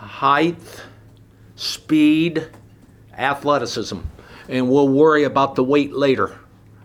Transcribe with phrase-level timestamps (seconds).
[0.00, 0.56] height,
[1.56, 2.48] speed,
[3.16, 3.98] athleticism,
[4.48, 6.38] and we'll worry about the weight later.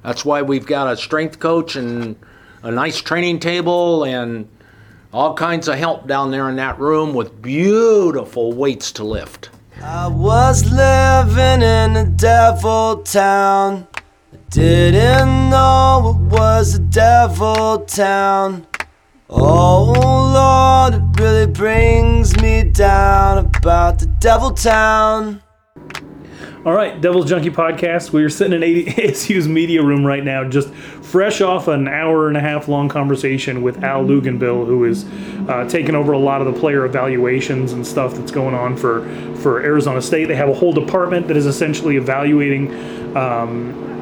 [0.03, 2.15] That's why we've got a strength coach and
[2.61, 4.49] a nice training table and
[5.13, 9.49] all kinds of help down there in that room with beautiful weights to lift.
[9.81, 13.87] I was living in a devil town.
[14.33, 18.67] I didn't know it was a devil town.
[19.27, 25.41] Oh Lord, it really brings me down about the devil town.
[26.63, 28.11] All right, Devil Junkie Podcast.
[28.11, 32.37] We are sitting in ASU's media room right now, just fresh off an hour and
[32.37, 35.05] a half long conversation with Al Luginbill, who is
[35.47, 39.07] uh, taking over a lot of the player evaluations and stuff that's going on for,
[39.37, 40.27] for Arizona State.
[40.27, 42.71] They have a whole department that is essentially evaluating
[43.15, 43.94] um,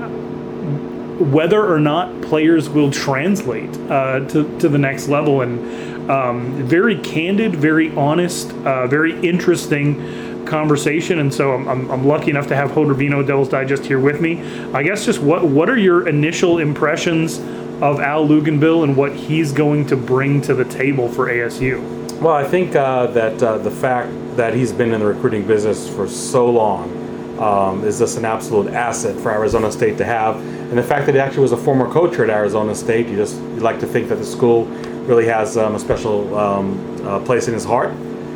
[1.23, 5.41] whether or not players will translate uh, to, to the next level.
[5.41, 12.05] And um, very candid, very honest, uh, very interesting conversation, and so I'm, I'm, I'm
[12.05, 14.41] lucky enough to have Hod Rabino Devil's Digest here with me.
[14.73, 17.39] I guess just what what are your initial impressions
[17.81, 21.81] of Al Luginbill and what he's going to bring to the table for ASU?
[22.21, 25.89] Well, I think uh, that uh, the fact that he's been in the recruiting business
[25.89, 30.37] for so long um, is just an absolute asset for Arizona State to have,
[30.73, 33.35] and the fact that he actually was a former coach at Arizona State, you just
[33.35, 34.65] you like to think that the school
[35.05, 37.91] really has um, a special um, uh, place in his heart,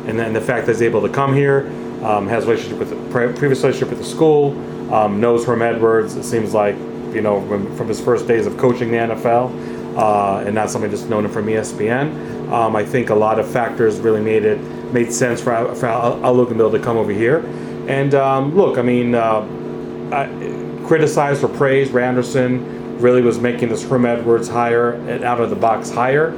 [0.06, 1.66] and then the fact that he's able to come here
[2.04, 4.52] um, has relationship with the previous relationship with the school,
[4.94, 6.14] um, knows Herm Edwards.
[6.14, 6.76] It seems like
[7.12, 10.92] you know from, from his first days of coaching the NFL, uh, and not somebody
[10.92, 12.52] just known him from ESPN.
[12.52, 14.60] Um, I think a lot of factors really made it
[14.92, 17.38] made sense for for Al, Al to come over here.
[17.88, 19.40] And um, look, I mean, uh,
[20.12, 25.38] I, criticized or praised Ray Anderson really was making this Herm Edwards hire and out
[25.38, 26.30] of the box hire.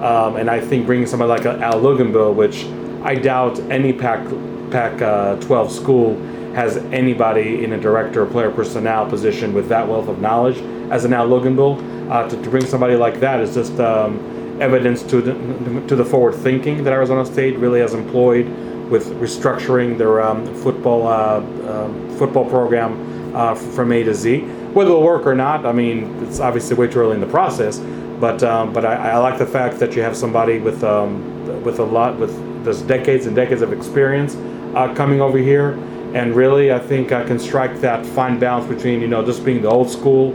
[0.00, 2.66] Um, and I think bringing somebody like Al Luginbill, which
[3.04, 4.24] I doubt any Pac
[4.70, 6.16] Pac uh, 12 school
[6.54, 10.58] has anybody in a director or player personnel position with that wealth of knowledge
[10.92, 12.10] as an Al Luginbill.
[12.10, 16.04] Uh, to, to bring somebody like that is just um, evidence to the, to the
[16.04, 18.46] forward thinking that Arizona State really has employed
[18.88, 24.40] with restructuring their um, football uh, um, football program uh, from A to Z.
[24.72, 27.78] Whether it'll work or not, I mean, it's obviously way too early in the process.
[28.18, 31.78] But um, but I, I, like the fact that you have somebody with um, with
[31.78, 34.34] a lot with there's decades and decades of experience
[34.74, 35.72] uh, coming over here,
[36.14, 39.60] and really I think I can strike that fine balance between you know just being
[39.60, 40.32] the old school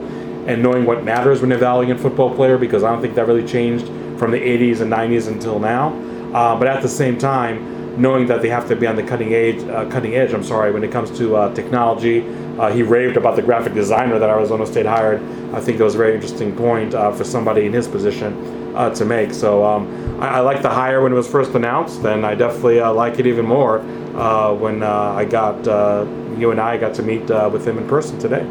[0.47, 3.47] and knowing what matters when evaluating a football player because I don't think that really
[3.47, 3.87] changed
[4.19, 5.89] from the 80s and 90s until now.
[6.33, 9.33] Uh, but at the same time, knowing that they have to be on the cutting
[9.33, 10.33] edge, uh, cutting edge.
[10.33, 12.21] I'm sorry, when it comes to uh, technology.
[12.61, 15.19] Uh, he raved about the graphic designer that Arizona State hired.
[15.51, 18.93] I think it was a very interesting point uh, for somebody in his position uh,
[18.93, 19.33] to make.
[19.33, 22.79] So um, I, I like the hire when it was first announced, and I definitely
[22.79, 23.79] like it even more
[24.15, 26.05] uh, when uh, I got uh,
[26.37, 28.43] you and I got to meet uh, with him in person today.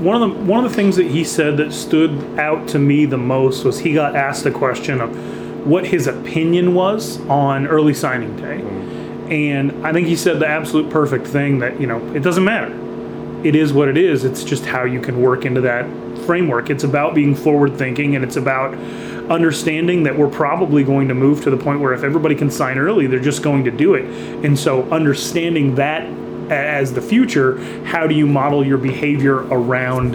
[0.00, 3.06] One of the one of the things that he said that stood out to me
[3.06, 7.94] the most was he got asked a question of what his opinion was on early
[7.94, 9.32] signing day, mm-hmm.
[9.32, 12.89] and I think he said the absolute perfect thing that you know it doesn't matter.
[13.44, 14.24] It is what it is.
[14.24, 15.86] It's just how you can work into that
[16.26, 16.70] framework.
[16.70, 18.74] It's about being forward thinking and it's about
[19.30, 22.78] understanding that we're probably going to move to the point where if everybody can sign
[22.78, 24.04] early, they're just going to do it.
[24.44, 26.02] And so, understanding that
[26.50, 30.14] as the future, how do you model your behavior around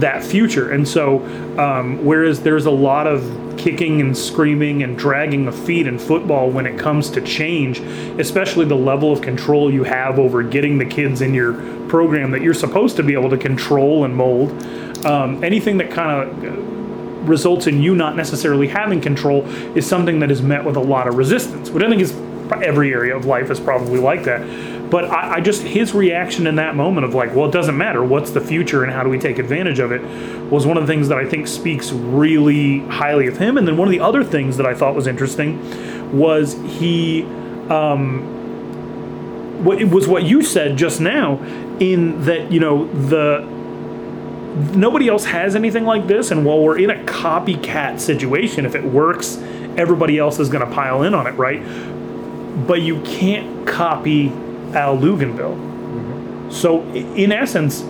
[0.00, 0.70] that future?
[0.70, 1.24] And so,
[1.58, 6.50] um, whereas there's a lot of kicking and screaming and dragging of feet in football
[6.50, 7.80] when it comes to change,
[8.18, 11.54] especially the level of control you have over getting the kids in your
[11.92, 14.50] program that you're supposed to be able to control and mold.
[15.04, 20.30] Um, anything that kind of results in you not necessarily having control is something that
[20.30, 22.12] is met with a lot of resistance, which I think is
[22.62, 24.40] every area of life is probably like that.
[24.90, 28.02] But I, I, just his reaction in that moment of like, well, it doesn't matter.
[28.02, 30.00] What's the future and how do we take advantage of it?
[30.50, 33.58] Was one of the things that I think speaks really highly of him.
[33.58, 35.60] And then one of the other things that I thought was interesting
[36.18, 37.24] was he.
[37.68, 38.32] Um,
[39.64, 41.36] what it was what you said just now
[41.82, 43.40] in that you know the
[44.76, 46.30] nobody else has anything like this.
[46.30, 49.36] And while we're in a copycat situation, if it works,
[49.76, 51.60] everybody else is going to pile in on it, right?
[52.66, 54.28] But you can't copy
[54.74, 55.56] Al Luginbill.
[55.56, 56.50] Mm-hmm.
[56.50, 57.82] So, in essence,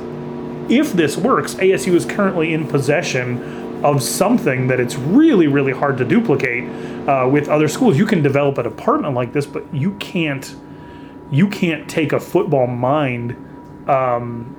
[0.71, 5.99] if this works, ASU is currently in possession of something that it's really, really hard
[5.99, 6.69] to duplicate
[7.09, 7.99] uh, with other schools.
[7.99, 10.55] You can develop a department like this, but you can't.
[11.33, 13.52] You can't take a football mind
[13.89, 14.57] um,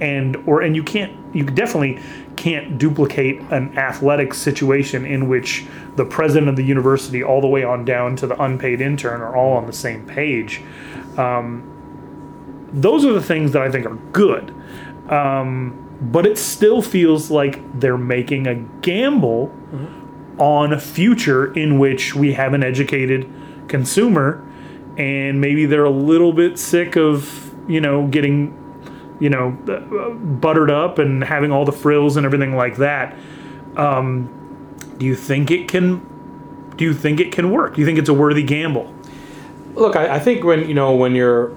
[0.00, 2.00] and or and you can't you definitely
[2.36, 5.66] can't duplicate an athletic situation in which
[5.96, 9.34] the president of the university all the way on down to the unpaid intern are
[9.34, 10.62] all on the same page.
[11.16, 11.74] Um,
[12.72, 14.54] those are the things that I think are good.
[15.08, 19.52] Um, but it still feels like they're making a gamble
[20.38, 23.28] on a future in which we have an educated
[23.66, 24.44] consumer
[24.96, 28.64] and maybe they're a little bit sick of, you know, getting
[29.20, 33.16] you know, uh, buttered up and having all the frills and everything like that.
[33.76, 34.34] Um,
[34.98, 36.04] do you think it can?
[36.76, 37.74] Do you think it can work?
[37.74, 38.92] Do you think it's a worthy gamble?
[39.74, 41.56] Look, I, I think when you know when you're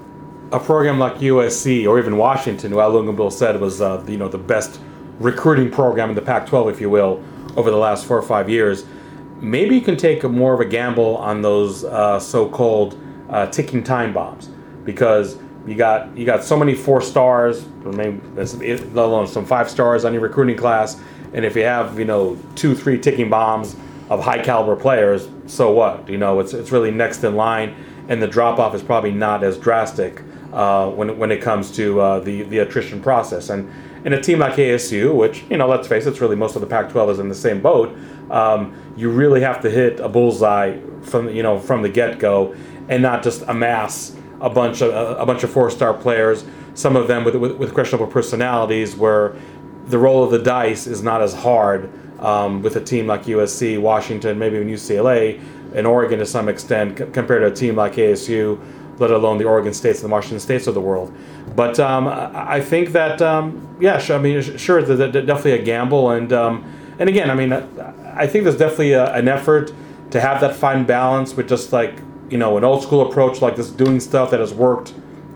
[0.52, 4.28] a program like USC or even Washington, who Al Bill said was uh, you know
[4.28, 4.80] the best
[5.20, 7.24] recruiting program in the Pac-12, if you will,
[7.56, 8.86] over the last four or five years,
[9.40, 13.00] maybe you can take a more of a gamble on those uh, so-called
[13.30, 14.50] uh, ticking time bombs
[14.84, 20.06] because you got you got so many four stars, maybe let alone some five stars
[20.06, 21.00] on your recruiting class,
[21.34, 23.76] and if you have you know two three ticking bombs
[24.10, 26.10] of high caliber players, so what?
[26.10, 27.76] You know it's it's really next in line,
[28.08, 30.22] and the drop off is probably not as drastic
[30.52, 33.50] uh, when when it comes to uh, the the attrition process.
[33.50, 33.72] And
[34.04, 36.62] in a team like ASU, which you know let's face it, it's really most of
[36.62, 37.96] the Pac-12 is in the same boat.
[38.32, 42.56] Um, you really have to hit a bullseye from you know from the get go,
[42.90, 46.44] and not just amass a bunch of a bunch of four star players.
[46.74, 49.36] Some of them with, with, with questionable personalities, where
[49.88, 51.90] the roll of the dice is not as hard
[52.20, 55.42] um, with a team like USC, Washington, maybe even UCLA,
[55.76, 58.60] and Oregon to some extent, c- compared to a team like ASU,
[59.00, 61.14] let alone the Oregon States and the Washington States of the world.
[61.56, 65.64] But um, I I think that um, yeah, I mean, sure, th- th- definitely a
[65.64, 66.64] gamble, and um,
[67.00, 69.74] and again, I mean, I think there's definitely a, an effort
[70.12, 71.96] to have that fine balance with just like
[72.32, 74.94] you know an old school approach like this doing stuff that has worked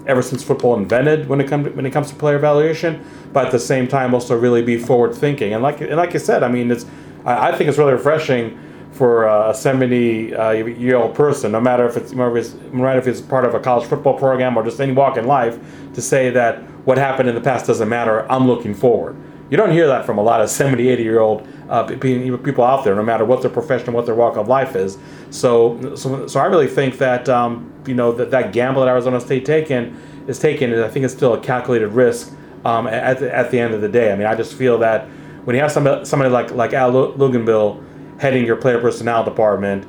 [0.07, 3.03] ever since football invented when it comes when it comes to player evaluation,
[3.33, 5.53] but at the same time also really be forward thinking.
[5.53, 6.85] And like and like I said, I mean it's
[7.25, 8.59] I, I think it's really refreshing
[8.95, 13.19] for a 70 uh, year old person, no matter if it's no matter if it's,
[13.19, 15.59] part of a college football program or just any walk in life,
[15.93, 18.25] to say that what happened in the past doesn't matter.
[18.31, 19.17] I'm looking forward.
[19.49, 22.83] You don't hear that from a lot of 70, 80 year old uh, people out
[22.83, 24.97] there, no matter what their profession, what their walk of life is.
[25.29, 29.19] So, so, so I really think that um, you know that that gamble that Arizona
[29.19, 30.73] State taken is taken.
[30.73, 32.33] I think it's still a calculated risk
[32.63, 34.11] um, at the, at the end of the day.
[34.11, 35.07] I mean, I just feel that
[35.45, 37.83] when you have somebody, somebody like like Al Luginbill
[38.19, 39.85] heading your player personnel department,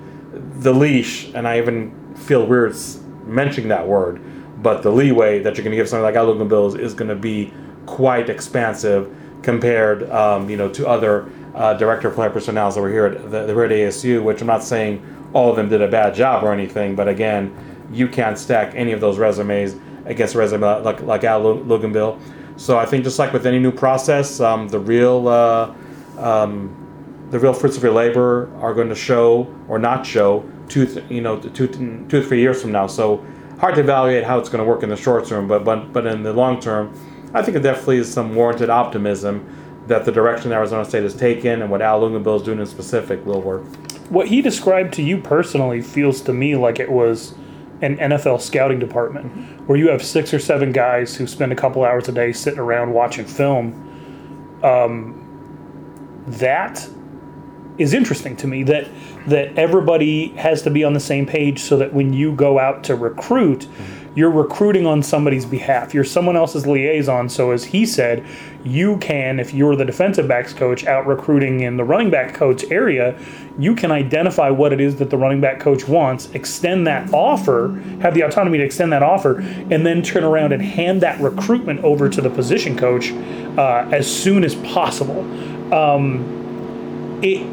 [0.63, 2.77] the leash, and I even feel weird
[3.25, 4.21] mentioning that word,
[4.63, 7.09] but the leeway that you're going to give somebody like Al Luginbill is, is going
[7.09, 7.53] to be
[7.87, 13.07] quite expansive compared, um, you know, to other uh, director player personnel that were here
[13.07, 14.23] at that were at ASU.
[14.23, 17.55] Which I'm not saying all of them did a bad job or anything, but again,
[17.93, 22.19] you can't stack any of those resumes against a resume like like Al Lu- Luginbill.
[22.57, 25.75] So I think just like with any new process, um, the real uh,
[26.19, 30.87] um, the real fruits of your labor are going to show or not show two,
[30.87, 31.69] th- you know, two,
[32.09, 32.87] two three years from now.
[32.87, 33.25] So
[33.59, 36.07] hard to evaluate how it's going to work in the short term, but but but
[36.07, 36.93] in the long term,
[37.35, 39.49] I think it definitely is some warranted optimism
[39.87, 43.25] that the direction Arizona State has taken and what Al Luginbill is doing in specific
[43.25, 43.65] will work.
[44.09, 47.35] What he described to you personally feels to me like it was
[47.83, 51.85] an NFL scouting department where you have six or seven guys who spend a couple
[51.85, 53.83] hours a day sitting around watching film.
[54.63, 55.23] Um,
[56.27, 56.89] that
[57.79, 58.89] is interesting to me that
[59.27, 62.85] that everybody has to be on the same page so that when you go out
[62.85, 63.69] to recruit
[64.17, 65.95] you're recruiting on somebody's behalf.
[65.95, 68.27] You're someone else's liaison so as he said
[68.65, 72.65] you can if you're the defensive backs coach out recruiting in the running back coach
[72.71, 73.17] area
[73.59, 77.81] you can identify what it is that the running back coach wants extend that offer
[78.01, 79.39] have the autonomy to extend that offer
[79.71, 83.13] and then turn around and hand that recruitment over to the position coach
[83.59, 85.21] uh, as soon as possible.
[85.73, 87.47] Um, it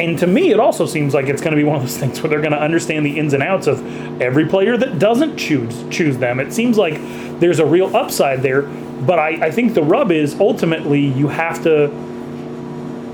[0.00, 2.20] and to me, it also seems like it's going to be one of those things
[2.22, 3.80] where they're going to understand the ins and outs of
[4.20, 6.40] every player that doesn't choose choose them.
[6.40, 6.94] It seems like
[7.40, 11.62] there's a real upside there, but I, I think the rub is ultimately you have
[11.64, 11.88] to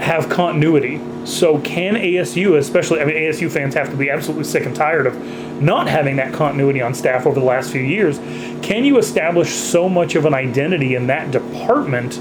[0.00, 1.00] have continuity.
[1.26, 5.06] So can ASU, especially, I mean, ASU fans have to be absolutely sick and tired
[5.06, 5.14] of
[5.60, 8.18] not having that continuity on staff over the last few years.
[8.62, 12.18] Can you establish so much of an identity in that department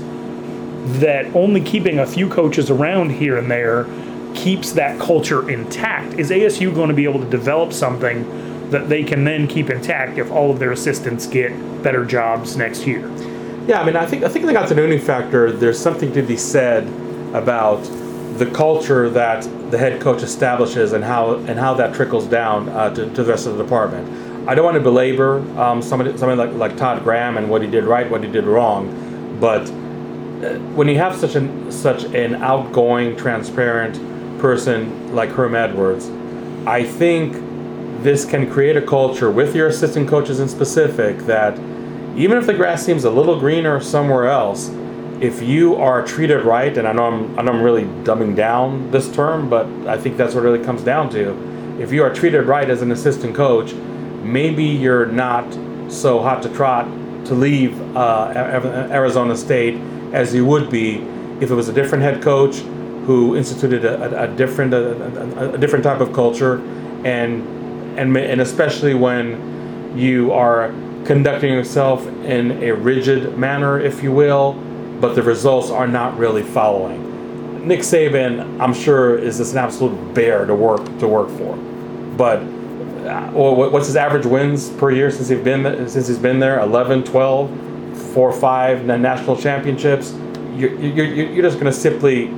[1.00, 3.86] that only keeping a few coaches around here and there
[4.40, 6.14] keeps that culture intact?
[6.20, 10.18] Is ASU going to be able to develop something that they can then keep intact
[10.18, 11.52] if all of their assistants get
[11.84, 13.10] better jobs next year?
[13.68, 15.52] Yeah, I mean, I think I think the continuity factor.
[15.52, 16.88] There's something to be said
[17.36, 17.84] about
[18.40, 22.94] the culture that the head coach establishes and how and how that trickles down uh,
[22.96, 24.08] to, to the rest of the department.
[24.48, 27.70] I don't want to belabor um, somebody somebody like, like Todd Graham and what he
[27.70, 29.70] did right, what he did wrong, but
[30.74, 33.98] when you have such an such an outgoing, transparent
[34.40, 36.10] person like Herm Edwards,
[36.66, 37.34] I think
[38.04, 41.58] this can create a culture with your assistant coaches in specific that
[42.16, 44.70] even if the grass seems a little greener somewhere else,
[45.22, 48.90] if you are treated right, and I know I'm, I know I'm really dumbing down
[48.92, 51.82] this term, but I think that's what it really comes down to.
[51.82, 53.74] If you are treated right as an assistant coach,
[54.24, 55.52] maybe you're not
[55.92, 56.86] so hot to trot
[57.26, 58.32] to leave uh,
[58.92, 59.76] Arizona State
[60.14, 60.98] as you would be
[61.42, 62.62] if it was a different head coach
[63.10, 66.60] who instituted a, a, a different a, a, different type of culture,
[67.04, 67.42] and
[67.98, 70.68] and and especially when you are
[71.06, 74.54] conducting yourself in a rigid manner, if you will,
[75.02, 77.68] but the results are not really following.
[77.68, 81.56] Nick Saban, I'm sure, is just an absolute bear to work to work for,
[82.16, 82.38] but
[83.08, 86.60] uh, what's his average wins per year since he's been since he's been there?
[86.60, 87.50] 11, 12,
[88.14, 90.14] four, five national championships.
[90.56, 92.32] You're, you're, you're just going to simply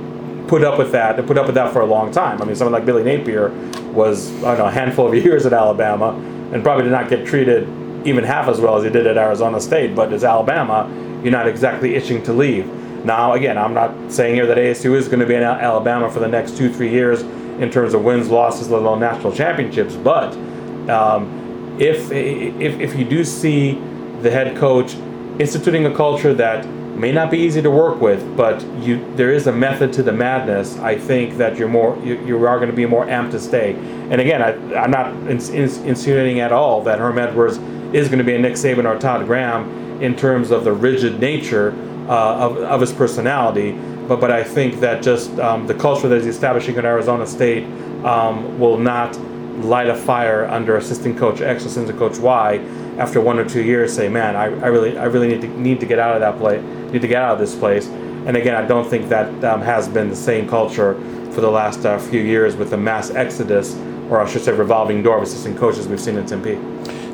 [0.48, 2.40] put up with that and put up with that for a long time.
[2.42, 3.50] I mean, someone like Billy Napier
[3.92, 6.10] was I don't know a handful of years at Alabama
[6.52, 7.68] and probably did not get treated
[8.06, 9.94] even half as well as he did at Arizona State.
[9.94, 10.90] But as Alabama,
[11.22, 12.66] you're not exactly itching to leave.
[13.04, 16.20] Now, again, I'm not saying here that ASU is going to be in Alabama for
[16.20, 19.94] the next two, three years in terms of wins, losses, let alone national championships.
[19.96, 20.32] But
[20.88, 23.72] um, if, if if you do see
[24.20, 24.94] the head coach
[25.38, 29.46] instituting a culture that may not be easy to work with, but you there is
[29.46, 30.78] a method to the madness.
[30.78, 33.74] I think that you're more you, you are going to be more amped to stay.
[34.10, 37.58] And again, I, I'm not insinuating at all that Herm Edwards
[37.94, 41.20] is going to be a Nick Saban or Todd Graham in terms of the rigid
[41.20, 41.72] nature
[42.08, 43.72] uh, of, of his personality.
[44.08, 47.64] But but I think that just um, the culture that he's establishing at Arizona State
[48.04, 49.18] um, will not
[49.64, 52.58] light a fire under assistant coach X, assistant coach Y,
[52.98, 55.80] after one or two years, say, man, I, I really, I really need to need
[55.80, 57.86] to get out of that place, need to get out of this place.
[57.86, 60.94] And again, I don't think that um, has been the same culture
[61.32, 63.74] for the last uh, few years with the mass exodus,
[64.10, 66.54] or I should say, revolving door of assistant coaches we've seen in Tempe.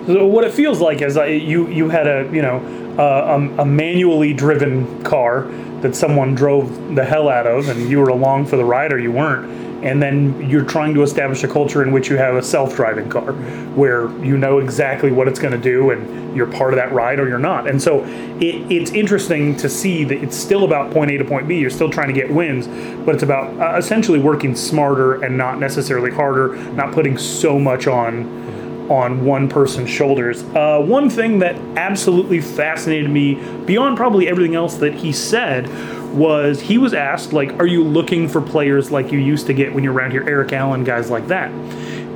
[0.06, 2.56] So what it feels like is uh, you you had a you know
[2.98, 5.44] uh, a, a manually driven car
[5.82, 8.98] that someone drove the hell out of, and you were along for the ride or
[8.98, 9.68] you weren't.
[9.84, 13.32] And then you're trying to establish a culture in which you have a self-driving car
[13.74, 17.20] where you know exactly what it's going to do and you're part of that ride
[17.20, 17.68] or you're not.
[17.68, 18.04] And so
[18.40, 21.60] it, it's interesting to see that it's still about point a to point b.
[21.60, 22.66] You're still trying to get wins
[23.08, 27.86] but it's about uh, essentially working smarter and not necessarily harder not putting so much
[27.86, 28.47] on
[28.90, 30.42] on one person's shoulders.
[30.54, 35.68] Uh, one thing that absolutely fascinated me, beyond probably everything else that he said,
[36.14, 39.72] was he was asked like are you looking for players like you used to get
[39.72, 40.26] when you're around here?
[40.26, 41.50] Eric allen guys like that.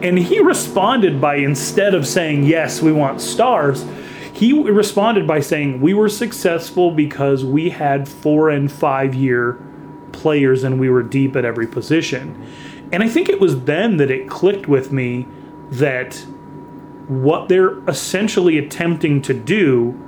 [0.02, 3.85] And he responded by instead of saying yes we want stars
[4.33, 9.61] he responded by saying we were successful because we had four and five year
[10.11, 12.45] players and we were deep at every position.
[12.93, 15.29] And i think it was then that it clicked with me
[15.71, 16.26] that
[17.21, 19.99] what they're essentially attempting to do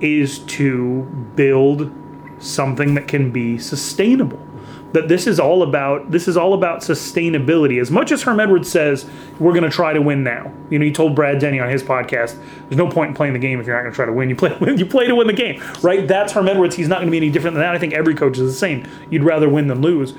[0.00, 1.02] is to
[1.34, 1.90] build
[2.38, 4.45] something that can be sustainable
[4.92, 7.80] that this is all about this is all about sustainability.
[7.80, 10.52] As much as herm edwards says we're going to try to win now.
[10.70, 13.38] You know he told brad denny on his podcast there's no point in playing the
[13.38, 14.28] game if you're not going to try to win.
[14.28, 16.06] You play you play to win the game right?
[16.06, 16.76] That's herm edwards.
[16.76, 17.74] He's not going to be any different than that.
[17.74, 18.86] I think every coach is the same.
[19.10, 20.14] You'd rather win than lose.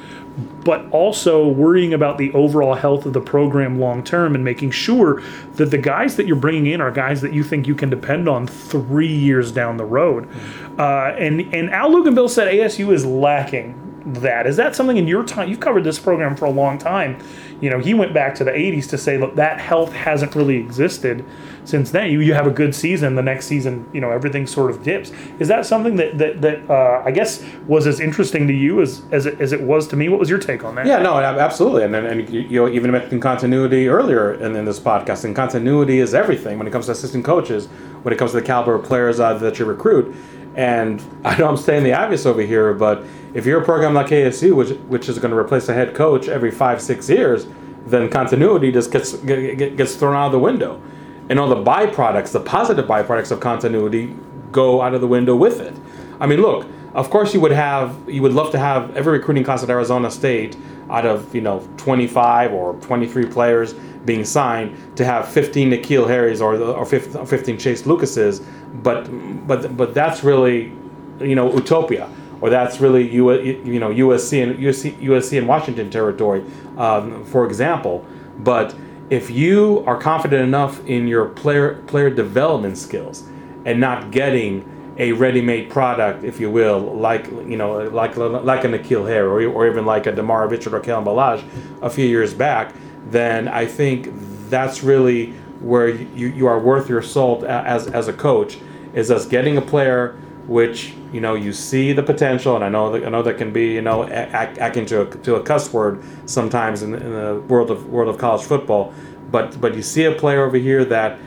[0.63, 5.24] But also worrying about the overall health of the program long term and making sure
[5.53, 8.29] that the guys that you're bringing in are guys that you think you can depend
[8.29, 10.29] on three years down the road.
[10.77, 14.48] Uh, and and Al Luginbill said ASU is lacking that.
[14.48, 15.50] Is that something in your time?
[15.50, 17.20] You've covered this program for a long time
[17.60, 20.58] you know, he went back to the 80s to say, look, that health hasn't really
[20.58, 21.26] existed
[21.66, 22.12] since then.
[22.12, 25.12] You, you have a good season, the next season, you know, everything sort of dips.
[25.40, 29.02] Is that something that, that, that uh, I guess was as interesting to you as,
[29.12, 30.08] as, it, as it was to me?
[30.08, 30.86] What was your take on that?
[30.86, 31.84] Yeah, no, absolutely.
[31.84, 36.14] And, and you know, even mentioned continuity earlier in, in this podcast, and continuity is
[36.14, 37.66] everything when it comes to assistant coaches,
[38.04, 40.16] when it comes to the caliber of players uh, that you recruit.
[40.58, 44.08] And I know I'm saying the obvious over here, but if you're a program like
[44.08, 47.46] ASU, which which is going to replace a head coach every five six years,
[47.86, 50.82] then continuity just gets gets thrown out of the window,
[51.30, 54.16] and all the byproducts, the positive byproducts of continuity,
[54.52, 55.76] go out of the window with it.
[56.20, 59.44] I mean, look, of course you would have you would love to have every recruiting
[59.44, 60.58] class at Arizona State
[60.89, 63.74] out of you know 25 or 23 players
[64.06, 68.41] being signed to have 15 N'Keal Harrys or or 15 Chase Lucases,
[68.84, 69.08] but
[69.48, 70.72] but but that's really
[71.20, 72.10] you know utopia
[72.41, 76.44] or that's really U, you know USC and USC, USC and Washington territory,
[76.77, 78.06] um, for example.
[78.39, 78.75] But
[79.10, 83.24] if you are confident enough in your player player development skills
[83.65, 88.68] and not getting a ready-made product, if you will, like you know, like like a
[88.68, 91.44] N'Keal Harry or, or even like a Demar Richard or Kalen Ballage
[91.82, 92.74] a few years back,
[93.10, 94.10] then I think
[94.50, 98.58] that's really where you, you are worth your salt as as a coach
[98.94, 102.92] is us getting a player which you know you see the potential, and I know
[102.92, 105.72] that I know that can be you know act, act into a, to a cuss
[105.72, 108.94] word sometimes in, in the world of world of college football,
[109.30, 111.20] but but you see a player over here that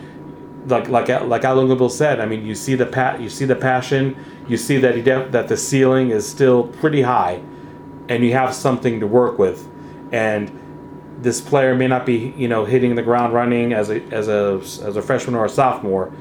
[0.67, 4.17] like like like Alan said, I mean, you see the pat, you see the passion,
[4.49, 7.43] you see that he def- that the ceiling is still pretty high,
[8.09, 9.67] and you have something to work with,
[10.13, 10.57] and
[11.21, 14.61] this player may not be you know hitting the ground running as a as a
[14.87, 16.13] as a freshman or a sophomore,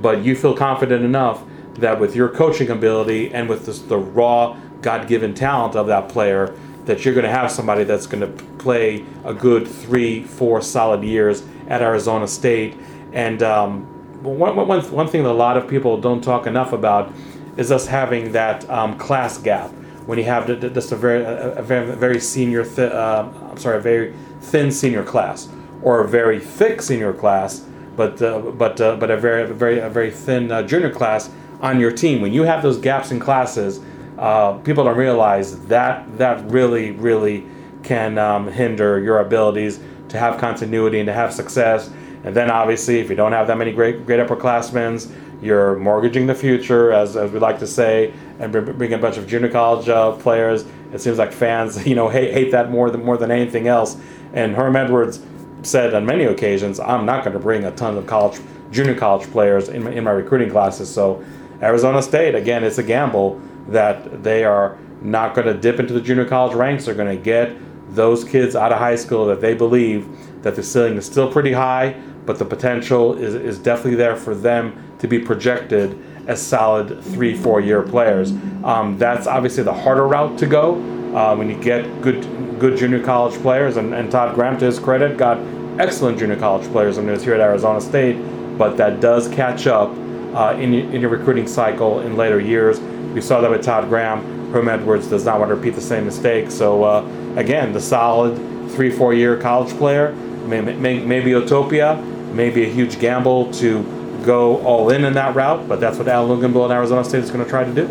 [0.00, 1.42] but you feel confident enough
[1.74, 6.54] that with your coaching ability and with this, the raw God-given talent of that player,
[6.86, 11.02] that you're going to have somebody that's going to play a good three, four solid
[11.04, 12.76] years at Arizona State.
[13.12, 13.82] And um,
[14.22, 17.12] one, one, one thing that a lot of people don't talk enough about
[17.56, 19.70] is us having that um, class gap
[20.06, 23.80] when you have just a very, a, very, very senior, th- uh, I'm sorry, a
[23.80, 25.50] very thin senior class
[25.82, 27.60] or a very thick senior class,
[27.94, 31.78] but uh, but uh, but a very very a very thin uh, junior class on
[31.78, 32.20] your team.
[32.20, 33.80] When you have those gaps in classes,
[34.18, 37.46] uh, people don't realize that that really, really
[37.82, 41.90] can um, hinder your abilities to have continuity and to have success.
[42.28, 46.34] And then obviously, if you don't have that many great great upperclassmen, you're mortgaging the
[46.34, 50.12] future, as, as we like to say, and bring a bunch of junior college uh,
[50.12, 50.66] players.
[50.92, 53.96] It seems like fans, you know, hate, hate that more than more than anything else.
[54.34, 55.22] And Herm Edwards
[55.62, 59.26] said on many occasions, "I'm not going to bring a ton of college, junior college
[59.30, 61.24] players in my, in my recruiting classes." So
[61.62, 66.00] Arizona State, again, it's a gamble that they are not going to dip into the
[66.02, 66.84] junior college ranks.
[66.84, 67.56] They're going to get
[67.94, 70.06] those kids out of high school that they believe
[70.42, 71.96] that the ceiling is still pretty high,
[72.28, 77.34] but the potential is, is definitely there for them to be projected as solid three,
[77.34, 78.32] four year players.
[78.62, 80.74] Um, that's obviously the harder route to go
[81.16, 82.20] uh, when you get good
[82.60, 83.78] good junior college players.
[83.78, 85.38] And, and Todd Graham, to his credit, got
[85.80, 88.16] excellent junior college players when he was here at Arizona State,
[88.58, 89.88] but that does catch up
[90.34, 92.78] uh, in, in your recruiting cycle in later years.
[93.14, 94.52] We saw that with Todd Graham.
[94.52, 96.50] Herm Edwards does not want to repeat the same mistake.
[96.50, 98.36] So, uh, again, the solid
[98.72, 100.12] three, four year college player,
[100.46, 101.96] maybe, maybe utopia,
[102.32, 103.82] maybe a huge gamble to
[104.24, 107.30] go all in in that route, but that's what Al Luginbill in Arizona State is
[107.30, 107.86] going to try to do.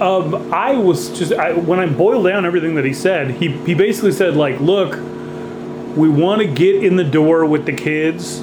[0.00, 3.74] Um, I was just I, when I boiled down everything that he said, he he
[3.74, 4.96] basically said like, look,
[5.96, 8.42] we want to get in the door with the kids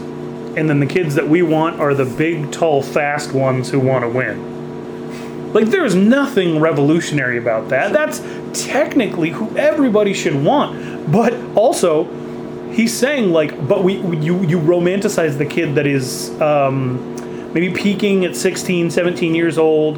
[0.56, 4.04] and then the kids that we want are the big, tall, fast ones who want
[4.04, 5.54] to win.
[5.54, 7.94] Like, there's nothing revolutionary about that.
[7.94, 8.22] That's
[8.54, 11.12] technically who everybody should want.
[11.12, 12.06] But also,
[12.74, 18.26] he's saying, like, but we, you, you romanticize the kid that is um, maybe peaking
[18.26, 19.98] at 16, 17 years old.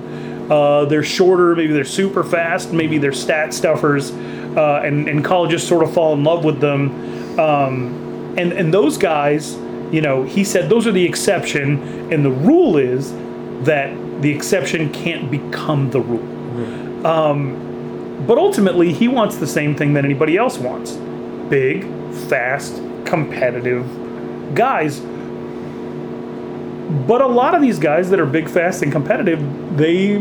[0.52, 5.66] Uh, they're shorter, maybe they're super fast, maybe they're stat stuffers, uh, and, and colleges
[5.66, 7.40] sort of fall in love with them.
[7.40, 9.56] Um, and, and those guys
[9.94, 13.14] you know, he said those are the exception, and the rule is
[13.66, 16.18] that the exception can't become the rule.
[16.18, 17.06] Mm-hmm.
[17.06, 20.94] Um, but ultimately, he wants the same thing that anybody else wants
[21.50, 21.84] big,
[22.24, 23.86] fast, competitive
[24.56, 25.00] guys.
[27.08, 29.40] But a lot of these guys that are big, fast, and competitive,
[29.78, 30.18] they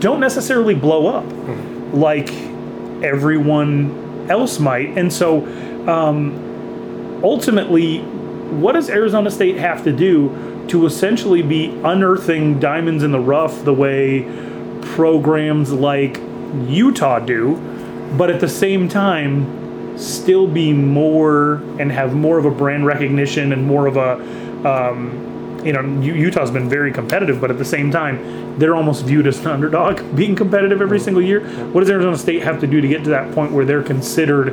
[0.00, 1.96] don't necessarily blow up mm-hmm.
[1.96, 2.30] like
[3.04, 4.96] everyone else might.
[4.98, 5.44] And so
[5.88, 13.12] um, ultimately, what does Arizona State have to do to essentially be unearthing diamonds in
[13.12, 14.22] the rough the way
[14.82, 16.18] programs like
[16.66, 17.56] Utah do,
[18.16, 19.65] but at the same time
[19.96, 24.12] still be more and have more of a brand recognition and more of a
[24.66, 29.26] um, you know Utah's been very competitive, but at the same time they're almost viewed
[29.26, 31.40] as an underdog, being competitive every single year.
[31.72, 34.50] What does Arizona State have to do to get to that point where they're considered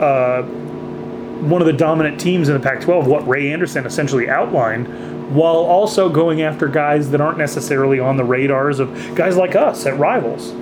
[0.00, 5.34] uh, one of the dominant teams in the Pac 12, what Ray Anderson essentially outlined,
[5.34, 9.86] while also going after guys that aren't necessarily on the radars of guys like us
[9.86, 10.52] at rivals.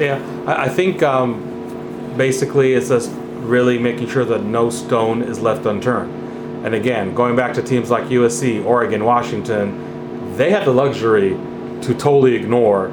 [0.00, 3.10] Yeah, I, think um, basically it's just
[3.46, 6.66] really making sure that no stone is left unturned.
[6.66, 11.30] And again, going back to teams like USC, Oregon, Washington, they have the luxury
[11.82, 12.90] to totally ignore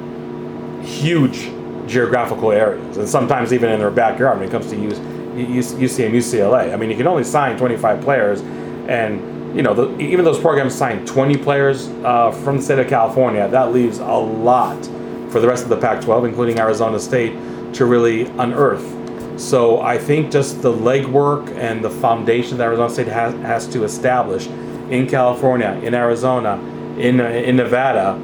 [0.82, 1.50] huge
[1.86, 6.72] geographical areas, and sometimes even in their backyard when it comes to use and UCLA.
[6.72, 8.40] I mean, you can only sign 25 players,
[8.88, 12.88] and you know, the, even those programs sign 20 players uh, from the state of
[12.88, 13.48] California.
[13.48, 14.84] That leaves a lot
[15.30, 17.32] for the rest of the Pac-12, including Arizona State,
[17.74, 19.03] to really unearth.
[19.36, 23.84] So I think just the legwork and the foundation that Arizona State has, has to
[23.84, 24.46] establish
[24.90, 26.58] in California, in Arizona,
[26.98, 28.16] in in Nevada,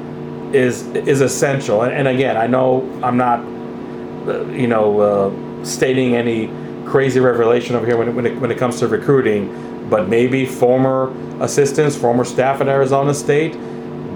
[0.53, 1.81] is is essential.
[1.81, 6.49] And, and again, I know I'm not, uh, you know, uh, stating any
[6.85, 10.45] crazy revelation over here when it, when it, when it comes to recruiting, but maybe
[10.45, 13.53] former assistants, former staff at Arizona State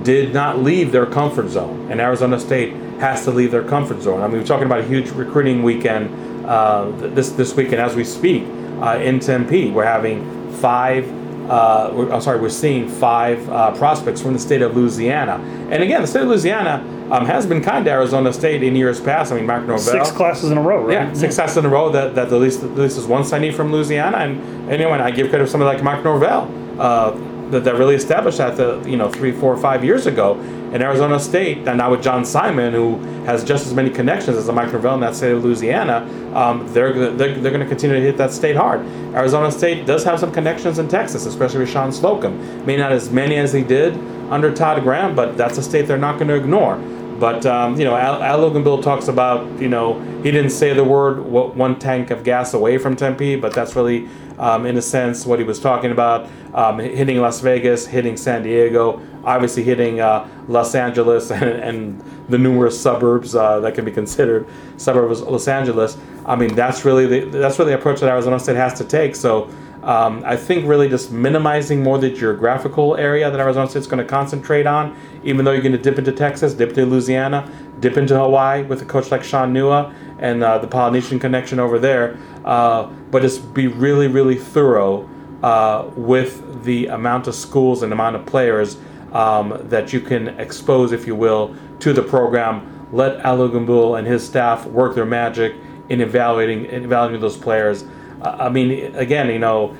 [0.03, 4.21] did not leave their comfort zone, and Arizona State has to leave their comfort zone.
[4.21, 6.09] I mean, we're talking about a huge recruiting weekend
[6.47, 8.43] uh, this this weekend as we speak
[8.81, 9.71] uh, in Tempe.
[9.71, 11.09] We're having five.
[11.49, 15.35] Uh, we're, I'm sorry, we're seeing five uh, prospects from the state of Louisiana,
[15.69, 18.99] and again, the state of Louisiana um, has been kind to Arizona State in years
[18.99, 19.31] past.
[19.31, 20.93] I mean, Mark Norvell, Six classes in a row, right?
[20.93, 23.53] yeah, six classes in a row that, that at least at least is one signee
[23.53, 27.11] from Louisiana, and anyone I give credit to somebody like Mark Norvell uh,
[27.51, 30.39] that, that really established that the you know three, four, five years ago
[30.73, 34.47] in Arizona State, and now with John Simon, who has just as many connections as
[34.47, 38.01] Mike Norvell in that state of Louisiana, um, they're they're, they're going to continue to
[38.01, 38.81] hit that state hard.
[39.13, 42.65] Arizona State does have some connections in Texas, especially with Shawn Slocum.
[42.65, 43.95] May not as many as he did
[44.29, 46.77] under Todd Graham, but that's a state they're not going to ignore.
[47.19, 50.83] But um, you know, Al, Al Luginbill talks about you know he didn't say the
[50.83, 55.25] word one tank of gas away from Tempe, but that's really um, in a sense
[55.25, 56.29] what he was talking about.
[56.53, 62.37] Um, hitting Las Vegas, hitting San Diego, obviously hitting uh, Los Angeles and, and the
[62.37, 65.97] numerous suburbs uh, that can be considered suburbs of Los Angeles.
[66.25, 69.15] I mean, that's really the that's really the approach that Arizona State has to take.
[69.15, 69.49] So.
[69.83, 74.09] Um, I think really just minimizing more the geographical area that Arizona State's going to
[74.09, 77.47] concentrate on, even though you're going to dip into Texas, dip into Louisiana,
[77.81, 81.79] dip into Hawaii with a coach like Shaun Nua and uh, the Polynesian connection over
[81.79, 82.17] there.
[82.43, 85.09] Uh, but just be really, really thorough
[85.43, 88.77] uh, with the amount of schools and amount of players
[89.13, 92.87] um, that you can expose, if you will, to the program.
[92.91, 95.55] Let Al Luginbill and his staff work their magic
[95.89, 97.83] in evaluating in evaluating those players.
[98.21, 99.75] Uh, I mean, again, you know,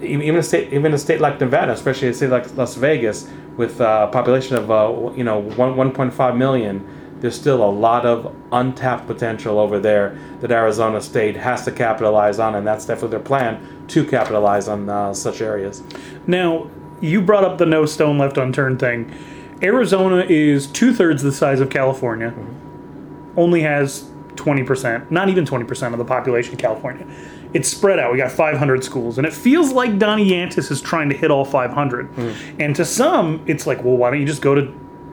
[0.00, 3.80] even a state, even a state like Nevada, especially a state like Las Vegas, with
[3.80, 6.86] a population of uh, you know one 1.5 million,
[7.20, 12.38] there's still a lot of untapped potential over there that Arizona State has to capitalize
[12.38, 15.82] on, and that's definitely their plan to capitalize on uh, such areas.
[16.26, 19.12] Now, you brought up the no stone left unturned thing.
[19.62, 22.32] Arizona is two thirds the size of California,
[23.36, 27.06] only has 20%, not even 20% of the population of California.
[27.54, 28.12] It's spread out.
[28.12, 31.44] We got 500 schools, and it feels like Donnie Yantis is trying to hit all
[31.44, 32.08] 500.
[32.60, 34.72] And to some, it's like, well, why don't you just go to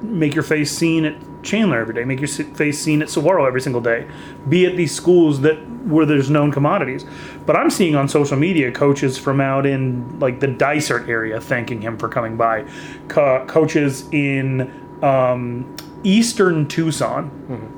[0.09, 3.61] make your face seen at Chandler every day, make your face seen at Saguaro every
[3.61, 4.07] single day,
[4.49, 7.05] be at these schools that where there's known commodities.
[7.45, 11.81] But I'm seeing on social media coaches from out in like the Dysart area thanking
[11.81, 12.65] him for coming by,
[13.07, 14.71] Co- coaches in
[15.03, 17.29] um, eastern Tucson,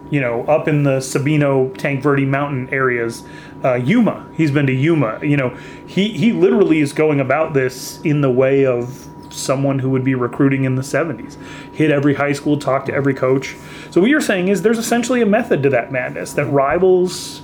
[0.10, 3.24] you know, up in the Sabino Tanque Verde mountain areas,
[3.64, 4.30] uh, Yuma.
[4.36, 5.20] He's been to Yuma.
[5.22, 5.50] You know,
[5.86, 9.07] he he literally is going about this in the way of
[9.38, 11.38] someone who would be recruiting in the 70s.
[11.74, 13.56] Hit every high school, talk to every coach.
[13.92, 17.42] So what you're saying is there's essentially a method to that madness that rivals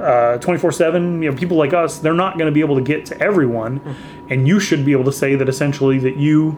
[0.00, 3.06] uh, 24/7, you know, people like us, they're not going to be able to get
[3.06, 3.80] to everyone,
[4.28, 6.56] and you should be able to say that essentially that you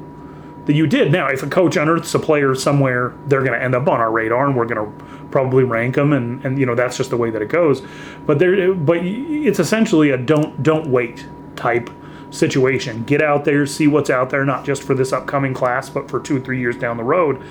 [0.67, 1.11] that you did.
[1.13, 4.11] Now, if a coach unearths a player somewhere, they're going to end up on our
[4.11, 7.17] radar, and we're going to probably rank them, and and you know that's just the
[7.17, 7.83] way that it goes.
[8.27, 11.91] But there, but it's essentially a don't don't wait type
[12.31, 13.05] situation.
[13.05, 16.21] Get out there, see what's out there, not just for this upcoming class, but for
[16.21, 17.43] two or three years down the road.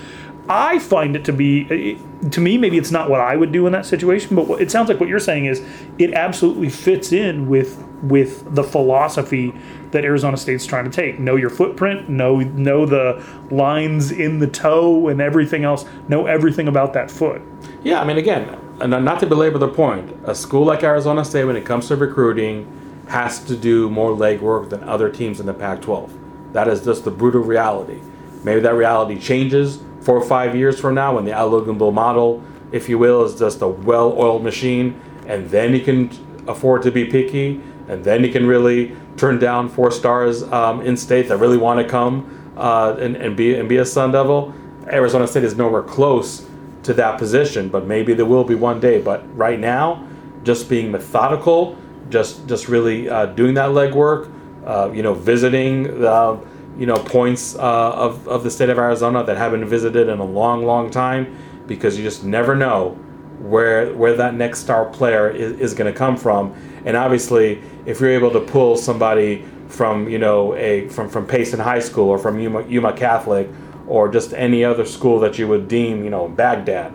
[0.50, 2.00] I find it to be,
[2.32, 4.88] to me, maybe it's not what I would do in that situation, but it sounds
[4.88, 5.62] like what you're saying is
[5.98, 9.52] it absolutely fits in with with the philosophy
[9.90, 11.20] that Arizona State's trying to take.
[11.20, 15.84] Know your footprint, know know the lines in the toe and everything else.
[16.08, 17.42] Know everything about that foot.
[17.84, 21.56] Yeah, I mean, again, not to belabor the point, a school like Arizona State, when
[21.56, 22.72] it comes to recruiting,
[23.08, 26.54] has to do more legwork than other teams in the Pac 12.
[26.54, 28.00] That is just the brutal reality.
[28.44, 32.88] Maybe that reality changes four or five years from now when the Al model, if
[32.88, 36.10] you will, is just a well oiled machine, and then you can
[36.48, 40.96] afford to be picky, and then you can really turn down four stars um, in
[40.96, 44.54] state that really want to come uh, and, and, be, and be a Sun Devil.
[44.88, 46.48] Arizona State is nowhere close
[46.84, 49.02] to that position, but maybe there will be one day.
[49.02, 50.08] But right now,
[50.44, 51.78] just being methodical,
[52.10, 54.32] just just really uh, doing that legwork,
[54.66, 56.40] uh, you know, visiting the
[56.78, 60.26] you know points uh, of of the state of Arizona that haven't visited in a
[60.26, 61.36] long, long time,
[61.68, 62.98] because you just never know
[63.40, 66.54] where where that next star player is, is going to come from.
[66.86, 71.60] And obviously, if you're able to pull somebody from you know a from from Payson
[71.60, 73.50] High School or from Yuma, Yuma Catholic
[73.88, 76.94] or just any other school that you would deem you know Baghdad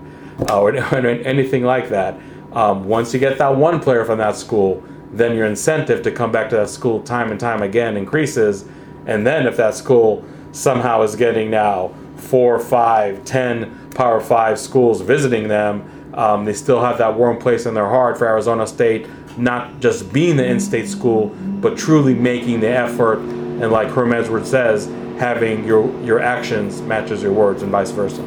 [0.48, 2.18] uh, or, or anything like that.
[2.52, 6.32] Um, once you get that one player from that school, then your incentive to come
[6.32, 8.64] back to that school time and time again increases.
[9.06, 15.00] And then if that school somehow is getting now four, five, ten Power Five schools
[15.00, 19.06] visiting them, um, they still have that warm place in their heart for Arizona State,
[19.36, 21.28] not just being the in-state school,
[21.60, 23.18] but truly making the effort.
[23.18, 24.86] And like Herm Edwards says,
[25.18, 28.24] having your your actions matches your words, and vice versa.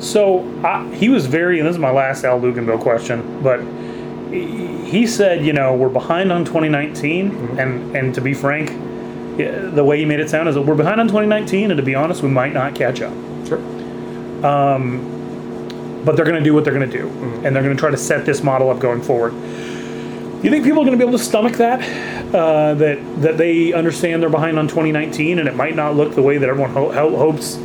[0.00, 3.60] So I, he was very, and this is my last Al Luginbill question, but
[4.30, 7.58] he said, you know, we're behind on 2019, mm-hmm.
[7.58, 8.68] and and to be frank,
[9.36, 11.94] the way he made it sound is that we're behind on 2019, and to be
[11.94, 13.12] honest, we might not catch up.
[13.46, 13.58] Sure.
[14.44, 17.46] Um, but they're going to do what they're going to do, mm-hmm.
[17.46, 19.30] and they're going to try to set this model up going forward.
[19.30, 21.80] Do you think people are going to be able to stomach that?
[22.34, 26.22] Uh, that that they understand they're behind on 2019, and it might not look the
[26.22, 27.56] way that everyone ho- ho- hopes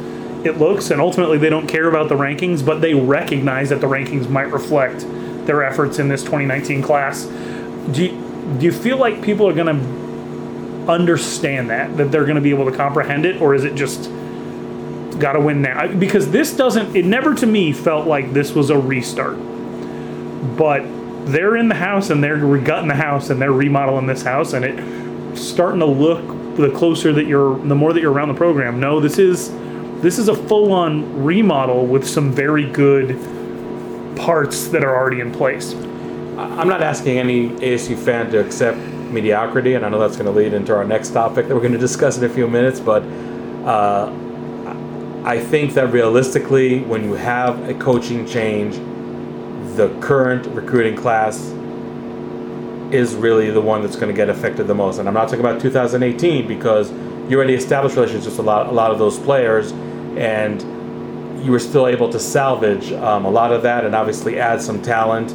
[0.43, 3.87] it looks, and ultimately they don't care about the rankings, but they recognize that the
[3.87, 5.05] rankings might reflect
[5.45, 7.25] their efforts in this 2019 class.
[7.25, 12.35] Do you, do you feel like people are going to understand that that they're going
[12.35, 14.03] to be able to comprehend it, or is it just
[15.19, 15.87] got to win now?
[15.87, 16.95] Because this doesn't.
[16.95, 19.37] It never to me felt like this was a restart
[20.57, 20.83] but
[21.31, 24.65] they're in the house and they're gutting the house and they're remodeling this house and
[24.65, 26.21] it starting to look
[26.57, 29.51] the closer that you're the more that you're around the program no this is
[30.01, 33.17] this is a full-on remodel with some very good
[34.15, 35.73] parts that are already in place
[36.37, 40.31] I'm not asking any ASU fan to accept mediocrity, and I know that's going to
[40.31, 42.79] lead into our next topic that we're going to discuss in a few minutes.
[42.79, 43.03] But
[43.65, 44.11] uh,
[45.23, 48.75] I think that realistically, when you have a coaching change,
[49.75, 51.39] the current recruiting class
[52.91, 54.97] is really the one that's going to get affected the most.
[54.97, 56.91] And I'm not talking about 2018 because
[57.29, 59.71] you already established relationships with a lot, a lot of those players,
[60.17, 60.61] and
[61.43, 64.81] you were still able to salvage um, a lot of that, and obviously add some
[64.81, 65.33] talent.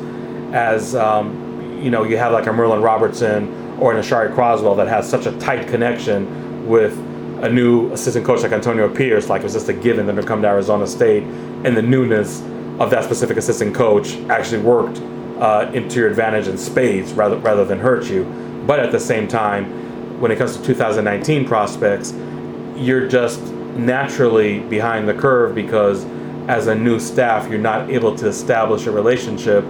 [0.55, 4.88] As um, you know, you have like a Merlin Robertson or an Ashari Croswell that
[4.88, 6.99] has such a tight connection with
[7.42, 9.29] a new assistant coach like Antonio Pierce.
[9.29, 12.40] Like it's just a given that to come to Arizona State, and the newness
[12.81, 14.99] of that specific assistant coach actually worked
[15.40, 18.25] uh, into your advantage in spades rather rather than hurt you.
[18.66, 22.14] But at the same time, when it comes to 2019 prospects,
[22.77, 23.40] you're just
[23.78, 26.04] naturally behind the curve because
[26.48, 29.64] as a new staff, you're not able to establish a relationship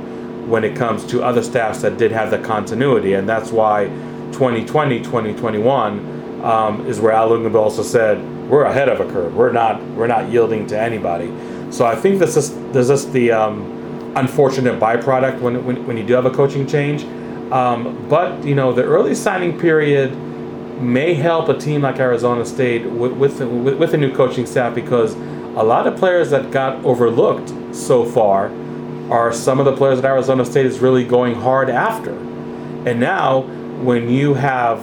[0.46, 3.14] when it comes to other staffs that did have the continuity.
[3.14, 3.86] And that's why
[4.32, 8.18] 2020, 2021 um, is where Al also said,
[8.48, 9.34] we're ahead of a curve.
[9.34, 11.32] We're not, we're not yielding to anybody.
[11.70, 16.06] So I think this is, there's just the um, unfortunate byproduct when, when, when you
[16.06, 17.04] do have a coaching change.
[17.52, 20.12] Um, but, you know, the early signing period
[20.80, 25.14] may help a team like Arizona State with, with, with, a new coaching staff because
[25.14, 28.52] a lot of players that got overlooked so far
[29.10, 32.12] are some of the players that Arizona State is really going hard after.
[32.86, 33.42] And now,
[33.82, 34.80] when you have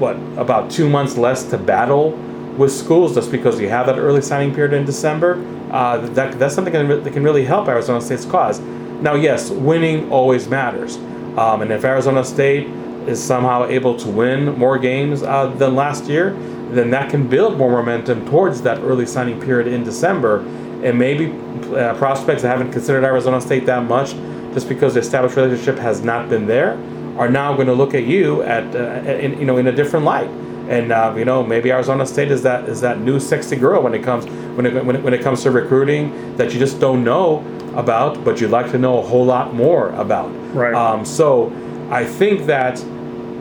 [0.00, 2.12] what about two months less to battle
[2.56, 6.54] with schools just because you have that early signing period in December, uh, that, that's
[6.54, 8.60] something that can- that can really help Arizona State's cause.
[9.02, 10.96] Now, yes, winning always matters.
[11.36, 12.68] Um, and if Arizona State
[13.06, 16.32] is somehow able to win more games uh, than last year,
[16.70, 20.40] then that can build more momentum towards that early signing period in December.
[20.82, 21.32] And maybe
[21.74, 24.12] uh, prospects that haven't considered Arizona State that much,
[24.54, 26.78] just because the established relationship has not been there,
[27.18, 30.04] are now going to look at you at uh, in, you know in a different
[30.04, 30.30] light.
[30.70, 33.92] And uh, you know maybe Arizona State is that is that new sexy girl when
[33.92, 34.24] it comes
[34.56, 38.24] when it, when it, when it comes to recruiting that you just don't know about,
[38.24, 40.28] but you'd like to know a whole lot more about.
[40.54, 40.74] Right.
[40.74, 41.50] Um, so
[41.90, 42.76] I think that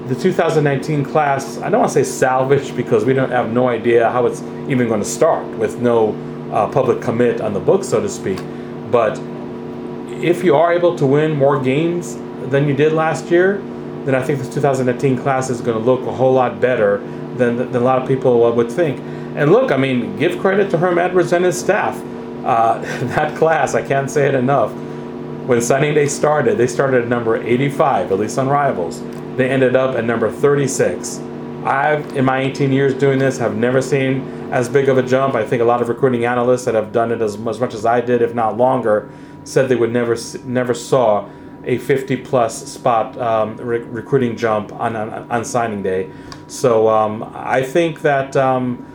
[0.09, 4.09] the 2019 class, I don't want to say salvage because we don't have no idea
[4.09, 6.13] how it's even going to start with no
[6.51, 8.39] uh, public commit on the book, so to speak.
[8.89, 9.19] But
[10.09, 12.15] if you are able to win more games
[12.49, 13.59] than you did last year,
[14.05, 16.97] then I think this 2019 class is going to look a whole lot better
[17.37, 18.99] than, than a lot of people would think.
[19.35, 21.95] And look, I mean, give credit to Herm Edwards and his staff.
[22.43, 24.73] Uh, that class, I can't say it enough.
[25.49, 29.01] When signing day started, they started at number 85, at least on Rivals.
[29.35, 31.17] They ended up at number 36.
[31.65, 35.33] I've, in my 18 years doing this, have never seen as big of a jump.
[35.33, 37.83] I think a lot of recruiting analysts that have done it as, as much as
[37.83, 39.09] I did, if not longer,
[39.43, 41.27] said they would never never saw
[41.63, 46.11] a 50 plus spot um, re- recruiting jump on, on on signing day.
[46.45, 48.85] So um, I think that um,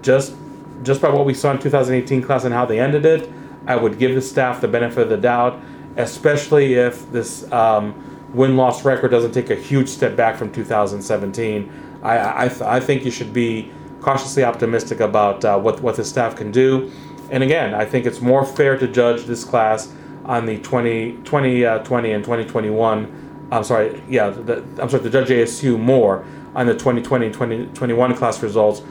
[0.00, 0.34] just
[0.82, 3.30] just by what we saw in 2018 class and how they ended it,
[3.66, 5.60] I would give the staff the benefit of the doubt,
[5.98, 7.94] especially if this um,
[8.32, 12.00] win loss record doesn't take a huge step back from 2017.
[12.02, 16.36] I I, I think you should be cautiously optimistic about uh, what what the staff
[16.36, 16.90] can do.
[17.30, 19.92] And again, I think it's more fair to judge this class
[20.24, 23.48] on the 20, 2020 uh, 20 and 2021.
[23.50, 28.14] I'm sorry, yeah, the, I'm sorry, to judge ASU more on the 2020 and 2021
[28.14, 28.82] class results,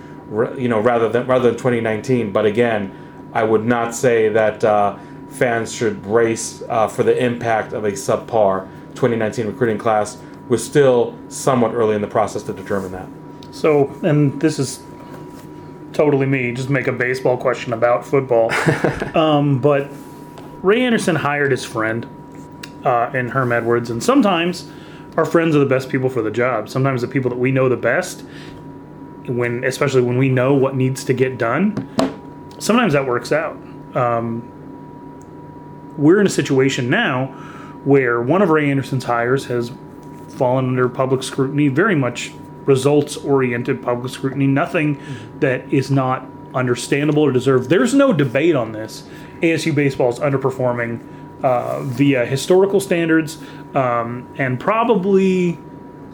[0.58, 2.32] you know, rather than rather than 2019.
[2.32, 2.92] But again,
[3.34, 4.98] I would not say that uh,
[5.30, 10.18] fans should brace uh, for the impact of a subpar 2019 recruiting class.
[10.50, 13.08] We're still somewhat early in the process to determine that.
[13.52, 14.84] So, and this is
[15.94, 18.52] totally me, just make a baseball question about football.
[19.16, 19.90] um, but
[20.62, 22.08] Ray Anderson hired his friend
[22.84, 24.70] uh, in Herm Edwards, and sometimes
[25.18, 26.70] our friends are the best people for the job.
[26.70, 28.24] Sometimes the people that we know the best,
[29.26, 31.90] when especially when we know what needs to get done,
[32.60, 33.56] sometimes that works out.
[33.96, 34.52] Um,
[35.98, 37.28] we're in a situation now
[37.84, 39.72] where one of Ray Anderson's hires has
[40.30, 42.32] fallen under public scrutiny, very much
[42.66, 45.02] results oriented public scrutiny, nothing
[45.40, 47.70] that is not understandable or deserved.
[47.70, 49.08] There's no debate on this.
[49.42, 51.06] ASU baseball is underperforming
[51.44, 53.38] uh, via historical standards
[53.76, 55.58] um, and probably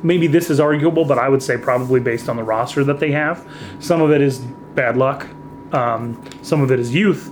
[0.04, 3.12] maybe this is arguable, but I would say probably based on the roster that they
[3.12, 3.48] have.
[3.80, 5.28] Some of it is bad luck,
[5.72, 7.32] um, some of it is youth.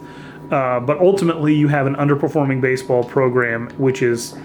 [0.52, 4.36] Uh, but ultimately, you have an underperforming baseball program, which is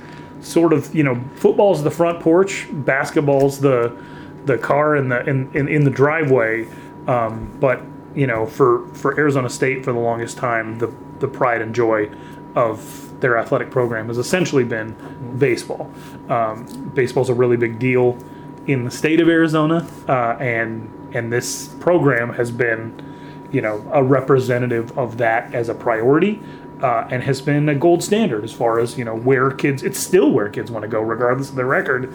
[0.41, 3.97] sort of you know football's the front porch, basketball's the
[4.45, 6.67] the car in the in in, in the driveway.
[7.07, 7.83] Um, but
[8.15, 12.11] you know, for for Arizona State for the longest time, the the pride and joy
[12.55, 14.95] of their athletic program has essentially been
[15.39, 15.91] baseball.
[16.29, 18.19] Um, baseball's a really big deal
[18.67, 23.16] in the state of Arizona, uh, and and this program has been,
[23.53, 26.41] you know, a representative of that as a priority,
[26.83, 29.83] uh, and has been a gold standard as far as you know where kids.
[29.83, 32.13] It's still where kids want to go, regardless of their record.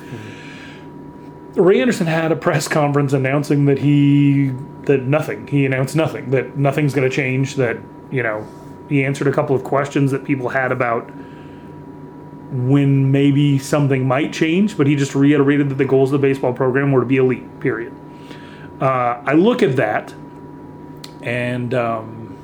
[1.55, 5.47] Ray Anderson had a press conference announcing that he that nothing.
[5.47, 6.29] He announced nothing.
[6.31, 7.55] That nothing's going to change.
[7.55, 7.77] That
[8.09, 8.47] you know,
[8.89, 11.09] he answered a couple of questions that people had about
[12.51, 16.53] when maybe something might change, but he just reiterated that the goals of the baseball
[16.53, 17.59] program were to be elite.
[17.59, 17.93] Period.
[18.81, 20.13] Uh, I look at that,
[21.23, 22.37] and um,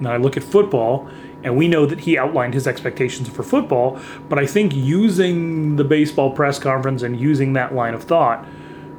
[0.00, 1.08] now I look at football,
[1.42, 4.00] and we know that he outlined his expectations for football.
[4.28, 8.46] But I think using the baseball press conference and using that line of thought,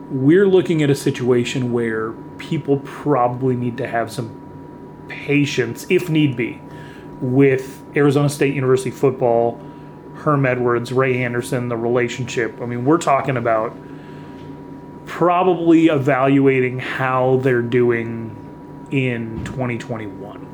[0.09, 6.35] we're looking at a situation where people probably need to have some patience, if need
[6.35, 6.61] be,
[7.21, 9.59] with Arizona State University football,
[10.15, 12.59] Herm Edwards, Ray Anderson, the relationship.
[12.61, 13.75] I mean, we're talking about
[15.05, 18.35] probably evaluating how they're doing
[18.91, 20.51] in 2021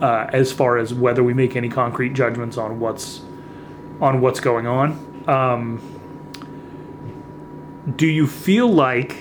[0.00, 3.22] uh, as far as whether we make any concrete judgments on what's
[4.00, 5.24] on what's going on.
[5.26, 5.80] Um,
[7.96, 9.16] do you feel like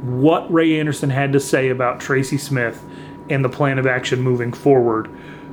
[0.00, 2.82] what Ray Anderson had to say about Tracy Smith
[3.28, 5.10] and the plan of action moving forward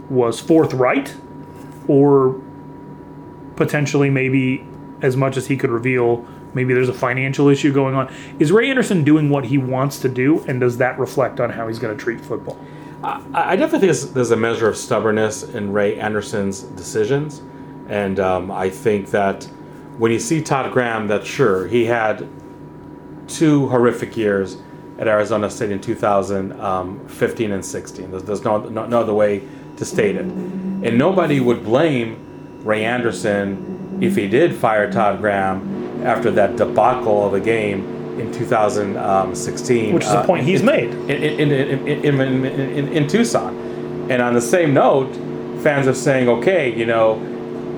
[0.10, 1.16] was forthright,
[1.88, 2.42] or
[3.56, 4.66] potentially maybe
[5.02, 6.26] as much as he could reveal?
[6.54, 8.14] Maybe there's a financial issue going on.
[8.40, 11.68] Is Ray Anderson doing what he wants to do, and does that reflect on how
[11.68, 12.60] he's going to treat football?
[13.04, 17.42] I, I definitely think there's, a measure of stubbornness in Ray Anderson's decisions,
[17.90, 19.44] and um, I think that
[19.98, 22.28] when you see Todd Graham, that sure he had
[23.28, 24.58] two horrific years
[24.98, 28.12] at Arizona State in 2015 and 16.
[28.12, 32.86] There's, there's no, no no other way to state it, and nobody would blame Ray
[32.86, 39.94] Anderson if he did fire Todd Graham after that debacle of a game in 2016,
[39.94, 40.92] Which is a uh, point he's made.
[40.94, 43.56] in in, in, in, in, in, in Tucson.
[44.10, 45.14] And on the same note,
[45.64, 47.16] fans are saying, okay, you know,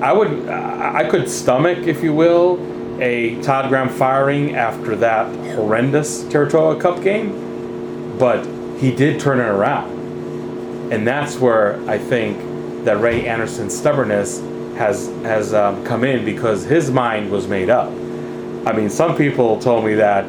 [0.02, 2.58] I would, I I could stomach, if you will,
[3.00, 8.44] a Todd Graham firing after that horrendous Territorial Cup game, but
[8.78, 9.92] he did turn it around.
[10.92, 14.40] And that's where I think that Ray Anderson's stubbornness
[14.76, 17.90] has has um, come in because his mind was made up.
[18.66, 20.24] I mean, some people told me that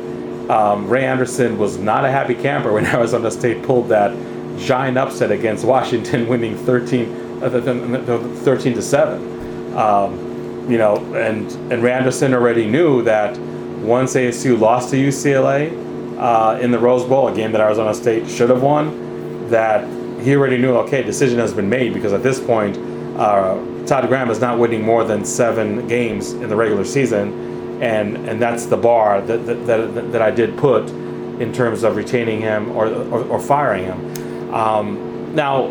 [0.51, 4.15] um, Ray Anderson was not a happy camper when Arizona State pulled that
[4.59, 9.75] giant upset against Washington, winning 13, uh, th- th- th- 13 to 7.
[9.75, 13.35] Um, you know, and, and Ray Anderson already knew that
[13.79, 15.71] once ASU lost to UCLA
[16.19, 19.87] uh, in the Rose Bowl, a game that Arizona State should have won, that
[20.21, 22.77] he already knew, okay, decision has been made because at this point,
[23.17, 23.55] uh,
[23.87, 27.46] Todd Graham is not winning more than seven games in the regular season,
[27.81, 31.95] and and that's the bar that that, that, that I did put in terms of
[31.95, 34.53] retaining him or or, or firing him.
[34.53, 35.67] Um, now,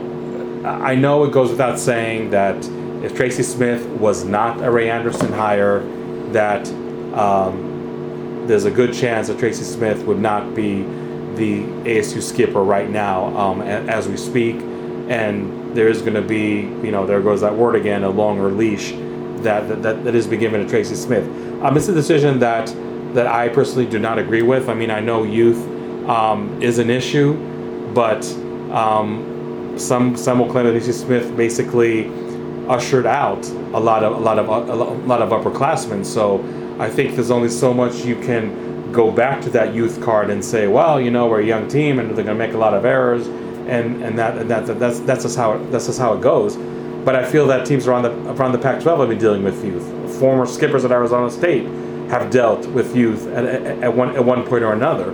[0.64, 2.57] I know it goes without saying that
[3.02, 5.80] if Tracy Smith was not a Ray Anderson hire,
[6.32, 6.68] that
[7.14, 10.82] um, there's a good chance that Tracy Smith would not be
[11.36, 14.57] the ASU skipper right now um, as we speak,
[15.09, 18.50] and there is going to be, you know, there goes that word again, a longer
[18.50, 18.92] leash
[19.42, 21.24] that that, that, is being given to Tracy Smith.
[21.62, 22.74] Um, it's a decision that
[23.14, 24.68] that I personally do not agree with.
[24.68, 25.59] I mean, I know youth
[26.07, 27.34] um, is an issue,
[27.94, 28.26] but
[28.70, 32.11] um, some some will claim that Smith basically
[32.68, 34.74] ushered out a lot of a lot of a
[35.07, 36.04] lot of upperclassmen.
[36.04, 36.44] So
[36.78, 40.44] I think there's only so much you can go back to that youth card and
[40.44, 42.74] say, well, you know, we're a young team and they're going to make a lot
[42.74, 46.12] of errors, and and that and that, that's that's just how it, that's just how
[46.12, 46.57] it goes.
[47.04, 49.95] But I feel that teams around the around the Pac-12 have been dealing with youth.
[50.18, 51.66] Former skippers at Arizona State
[52.10, 55.10] have dealt with youth at, at, at one at one point or another,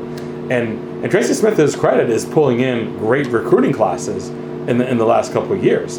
[0.50, 4.28] and and Tracy Smith, to his credit, is pulling in great recruiting classes
[4.68, 5.98] in the in the last couple of years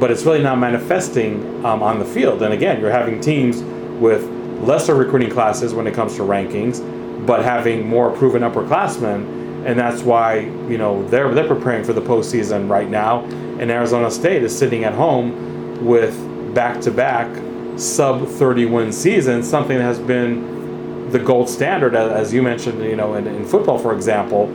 [0.00, 2.42] but it's really not manifesting um, on the field.
[2.42, 3.62] And again, you're having teams
[4.00, 4.24] with
[4.62, 6.80] lesser recruiting classes when it comes to rankings,
[7.26, 12.00] but having more proven upperclassmen, and that's why you know they're they're preparing for the
[12.00, 13.24] postseason right now.
[13.60, 16.14] And Arizona State is sitting at home with
[16.54, 17.28] back-to-back
[17.80, 22.96] sub 30 win seasons, something that has been the gold standard, as you mentioned, you
[22.96, 24.46] know, in, in football, for example,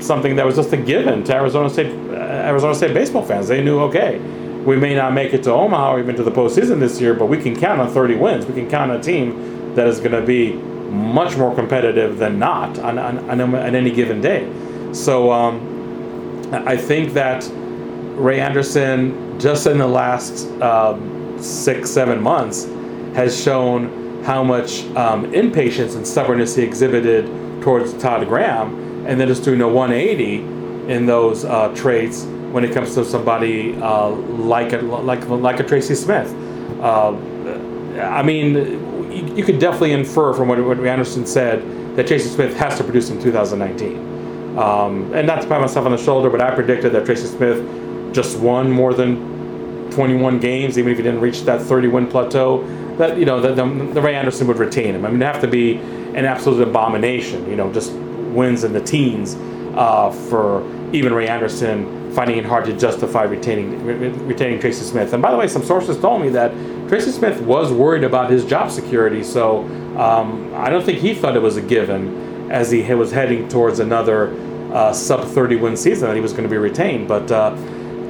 [0.00, 3.48] something that was just a given to Arizona State Arizona State baseball fans.
[3.48, 4.18] They knew, okay,
[4.64, 7.26] we may not make it to Omaha or even to the postseason this year, but
[7.26, 8.46] we can count on 30 wins.
[8.46, 12.38] We can count on a team that is going to be much more competitive than
[12.38, 14.50] not on, on, on, on any given day.
[14.92, 17.48] So um, I think that
[18.16, 21.11] Ray Anderson, just in the last um,
[21.42, 22.64] six, seven months,
[23.14, 27.26] has shown how much um, impatience and stubbornness he exhibited
[27.62, 30.36] towards Todd Graham, and then just doing a 180
[30.92, 35.64] in those uh, traits when it comes to somebody uh, like a like like a
[35.64, 36.32] Tracy Smith.
[36.80, 37.12] Uh,
[38.00, 38.54] I mean,
[39.12, 42.84] you, you, could definitely infer from what, what Anderson said that Tracy Smith has to
[42.84, 44.58] produce in 2019.
[44.58, 48.14] Um, and not to pat myself on the shoulder, but I predicted that Tracy Smith
[48.14, 49.31] just won more than
[49.92, 52.64] 21 games, even if he didn't reach that 30 win plateau.
[52.96, 53.64] That you know, the, the,
[53.94, 55.04] the Ray Anderson would retain him.
[55.04, 57.48] I mean, it'd have to be an absolute abomination.
[57.48, 59.36] You know, just wins in the teens
[59.74, 60.62] uh, for
[60.94, 65.12] even Ray Anderson finding it hard to justify retaining re- retaining Tracy Smith.
[65.12, 66.52] And by the way, some sources told me that
[66.88, 69.62] Tracy Smith was worried about his job security, so
[69.96, 73.78] um, I don't think he thought it was a given as he was heading towards
[73.78, 74.34] another
[74.72, 77.08] uh, sub 30 win season that he was going to be retained.
[77.08, 77.56] But uh,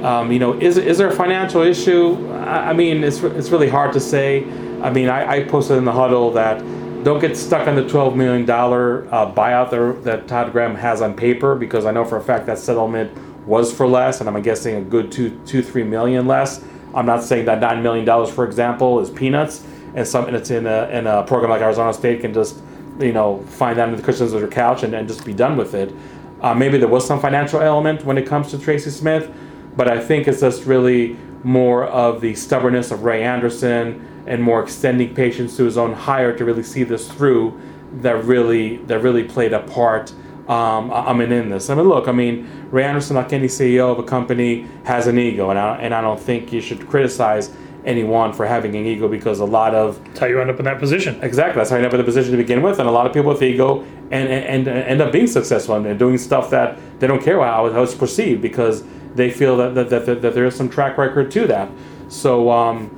[0.03, 2.31] um, you know, is is there a financial issue?
[2.33, 4.43] I, mean, it's it's really hard to say.
[4.81, 6.59] I mean, I, I posted in the huddle that
[7.03, 11.13] don't get stuck on the $12 million uh, buyout there, that Todd Graham has on
[11.13, 13.11] paper because I know for a fact that settlement
[13.45, 16.63] was for less, and I'm guessing a good two, two, three million less.
[16.93, 20.65] I'm not saying that nine million dollars, for example, is peanuts, and something that's in
[20.65, 22.61] a in a program like Arizona State can just
[22.99, 25.57] you know find that in the cushions of their couch and, and just be done
[25.57, 25.93] with it.
[26.41, 29.29] Uh, maybe there was some financial element when it comes to Tracy Smith,
[29.75, 34.63] but I think it's just really more of the stubbornness of Ray Anderson and more
[34.63, 37.59] extending patience to his own hire to really see this through
[38.01, 40.13] that really that really played a part
[40.47, 41.69] um, I mean, in this.
[41.69, 45.17] I mean, look, I mean, Ray Anderson, like any CEO of a company, has an
[45.17, 47.55] ego, and I, and I don't think you should criticize
[47.85, 50.65] anyone for having an ego because a lot of that's how you end up in
[50.65, 51.17] that position.
[51.21, 53.05] Exactly, that's how you end up in the position to begin with, and a lot
[53.05, 56.77] of people with ego and and, and end up being successful and doing stuff that
[56.99, 58.83] they don't care how, how it's perceived because
[59.15, 61.69] they feel that that, that, that, there is some track record to that.
[62.09, 62.49] So.
[62.49, 62.95] Um,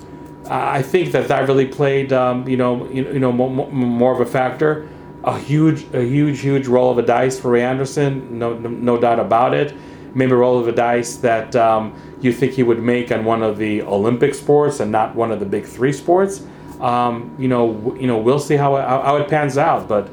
[0.47, 4.19] I think that that really played, um, you know, you, you know, more, more of
[4.19, 4.87] a factor
[5.25, 8.37] a huge, a huge, huge roll of a dice for Ray Anderson.
[8.37, 9.75] No, no, no doubt about it.
[10.13, 13.41] Maybe a roll of a dice that um, you think he would make on one
[13.41, 16.45] of the Olympic sports and not one of the big three sports.
[16.79, 19.87] Um, you know, you know, we'll see how, how, how it pans out.
[19.87, 20.09] But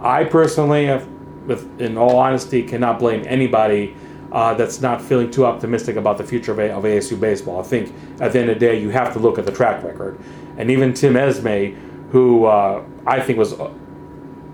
[0.00, 1.06] I personally, have,
[1.46, 3.94] with, in all honesty, cannot blame anybody
[4.34, 7.60] uh, that's not feeling too optimistic about the future of, a, of ASU baseball.
[7.60, 9.84] I think at the end of the day, you have to look at the track
[9.84, 10.18] record.
[10.58, 11.76] And even Tim Esmay,
[12.10, 13.54] who uh, I think was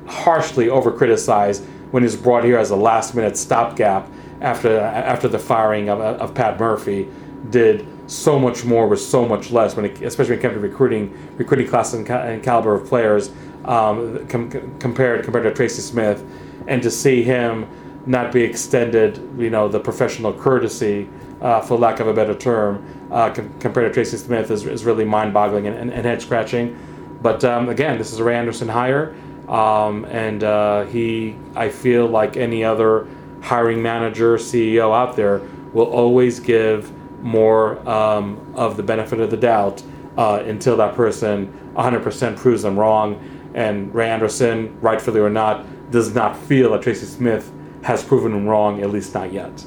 [0.06, 4.06] harshly over criticized when he was brought here as a last minute stopgap
[4.42, 7.08] after after the firing of, of Pat Murphy
[7.48, 10.58] did so much more with so much less when it, especially when it came to
[10.58, 13.30] recruiting recruiting class and, and caliber of players
[13.64, 16.24] um, com- compared compared to Tracy Smith
[16.66, 17.66] and to see him
[18.06, 21.08] not be extended you know the professional courtesy
[21.40, 24.84] uh, for lack of a better term uh, com- compared to Tracy Smith is, is
[24.84, 26.76] really mind boggling and, and, and head scratching
[27.22, 29.14] but um, again this is a Ray Anderson hire
[29.50, 33.08] um, and uh, he, I feel like any other
[33.42, 35.40] hiring manager, CEO out there,
[35.72, 39.82] will always give more um, of the benefit of the doubt
[40.16, 43.20] uh, until that person 100% proves them wrong.
[43.54, 48.46] And Ray Anderson, rightfully or not, does not feel that Tracy Smith has proven him
[48.46, 49.64] wrong, at least not yet.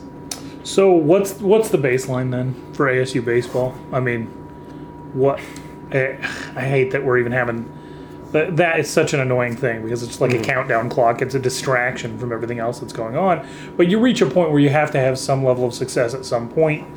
[0.64, 3.76] So what's what's the baseline then for ASU baseball?
[3.92, 4.28] I mean,
[5.14, 5.40] what?
[5.92, 6.18] I,
[6.56, 7.72] I hate that we're even having
[8.34, 10.42] that, that is such an annoying thing because it's like mm.
[10.42, 11.22] a countdown clock.
[11.22, 13.48] It's a distraction from everything else that's going on.
[13.78, 16.26] But you reach a point where you have to have some level of success at
[16.26, 16.88] some point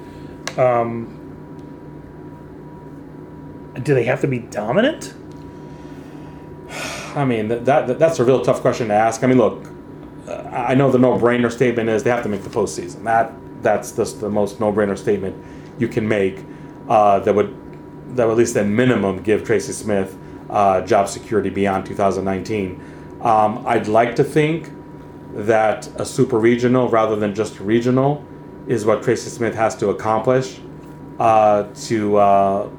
[3.82, 5.12] Do they have to be dominant?
[7.14, 9.22] I mean, that, that that's a real tough question to ask.
[9.22, 9.68] I mean, look,
[10.28, 13.04] I know the no-brainer statement is they have to make the postseason.
[13.04, 15.36] That that's just the most no-brainer statement
[15.78, 16.44] you can make.
[16.88, 17.54] Uh, that would
[18.16, 20.16] that would at least at minimum give Tracy Smith
[20.50, 23.18] uh, job security beyond 2019.
[23.20, 24.70] Um, I'd like to think
[25.32, 28.24] that a super regional rather than just regional
[28.66, 30.60] is what Tracy Smith has to accomplish
[31.18, 32.70] uh, to uh,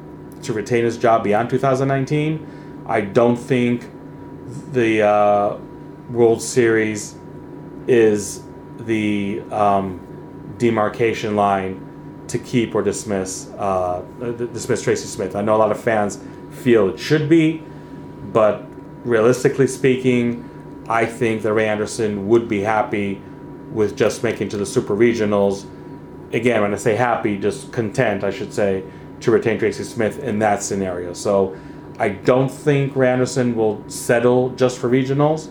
[0.43, 2.85] to retain his job beyond 2019.
[2.87, 3.89] I don't think
[4.71, 5.57] the uh,
[6.09, 7.16] World Series
[7.87, 8.43] is
[8.79, 11.83] the um, demarcation line
[12.27, 14.01] to keep or dismiss uh,
[14.53, 15.35] dismiss Tracy Smith.
[15.35, 16.19] I know a lot of fans
[16.51, 17.63] feel it should be,
[18.33, 18.65] but
[19.05, 23.21] realistically speaking, I think that Ray Anderson would be happy
[23.71, 25.65] with just making to the Super Regionals.
[26.33, 28.83] Again, when I say happy, just content, I should say,
[29.21, 31.13] to retain Tracy Smith in that scenario.
[31.13, 31.57] So
[31.99, 35.49] I don't think Ray Anderson will settle just for regionals,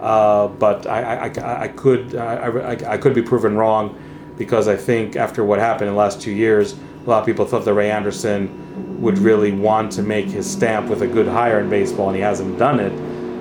[0.00, 3.96] uh, but I, I, I, could I, I, I could be proven wrong
[4.36, 6.74] because I think after what happened in the last two years,
[7.04, 10.88] a lot of people thought that Ray Anderson would really want to make his stamp
[10.88, 12.92] with a good hire in baseball, and he hasn't done it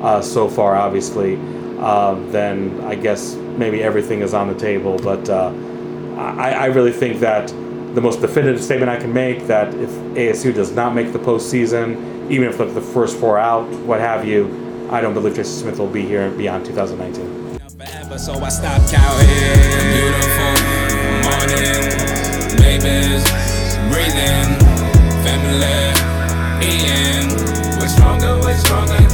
[0.01, 1.37] uh, so far, obviously.
[1.79, 4.97] Uh, then I guess maybe everything is on the table.
[4.97, 5.53] But uh,
[6.17, 7.47] I, I really think that
[7.93, 12.29] the most definitive statement I can make that if ASU does not make the postseason,
[12.31, 15.79] even if like the first four out, what have you, I don't believe Tracy Smith
[15.79, 17.59] will be here beyond 2019.
[17.77, 19.27] forever, so I stopped counting.
[19.91, 20.55] Beautiful
[21.27, 21.91] morning,
[22.55, 23.27] babies,
[23.91, 24.47] breathing,
[25.27, 25.91] family,
[26.63, 27.35] eating.
[27.77, 29.07] We're stronger, we're stronger,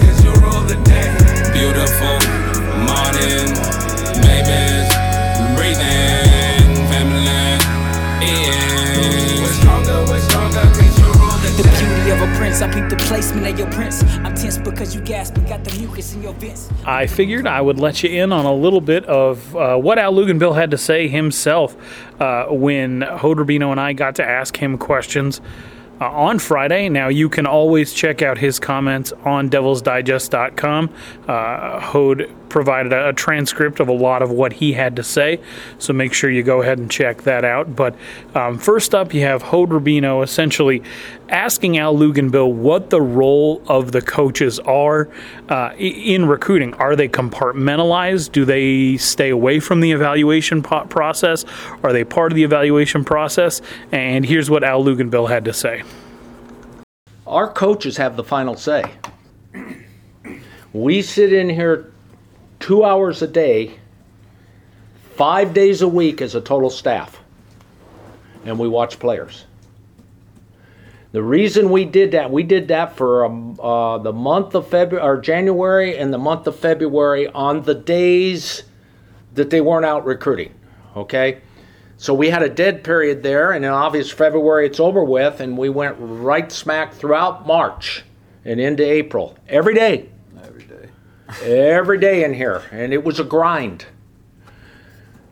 [11.58, 14.04] the beauty of a prince, I peep the placement of your prince.
[14.04, 16.70] I'm tense because you gasp and got the mucus in your vents.
[16.86, 20.14] I figured I would let you in on a little bit of uh, what Al
[20.14, 21.76] Luginbill had to say himself
[22.20, 25.42] uh, when Hod Rabino and I got to ask him questions
[26.02, 26.90] uh, on Friday.
[26.90, 30.94] Now, you can always check out his comments on devilsdigest.com.
[31.28, 35.42] Uh, Hod provided a, a transcript of a lot of what he had to say,
[35.80, 37.76] so make sure you go ahead and check that out.
[37.76, 37.96] But
[38.36, 40.84] um, first up, you have Hod Rabino essentially
[41.30, 45.10] asking Al Luginbill what the role of the coaches are
[45.50, 46.76] uh, in recruiting.
[46.76, 48.32] Are they compartmentalized?
[48.32, 51.44] Do they stay away from the evaluation po- process?
[51.82, 53.62] Are they part of the evaluation process?
[53.92, 55.84] And here's what Al Luginbill had to say.
[57.26, 58.84] Our coaches have the final say.
[60.72, 61.93] We sit in here
[62.64, 63.78] two hours a day,
[65.18, 67.20] five days a week as a total staff,
[68.46, 69.44] and we watch players.
[71.12, 75.06] The reason we did that, we did that for um, uh, the month of February
[75.06, 78.64] or January and the month of February on the days
[79.34, 80.54] that they weren't out recruiting.
[80.96, 81.42] Okay,
[81.98, 85.58] so we had a dead period there, and in obvious February it's over with, and
[85.58, 88.06] we went right smack throughout March
[88.46, 90.13] and into April every day, every day.
[91.42, 93.86] Every day in here, and it was a grind.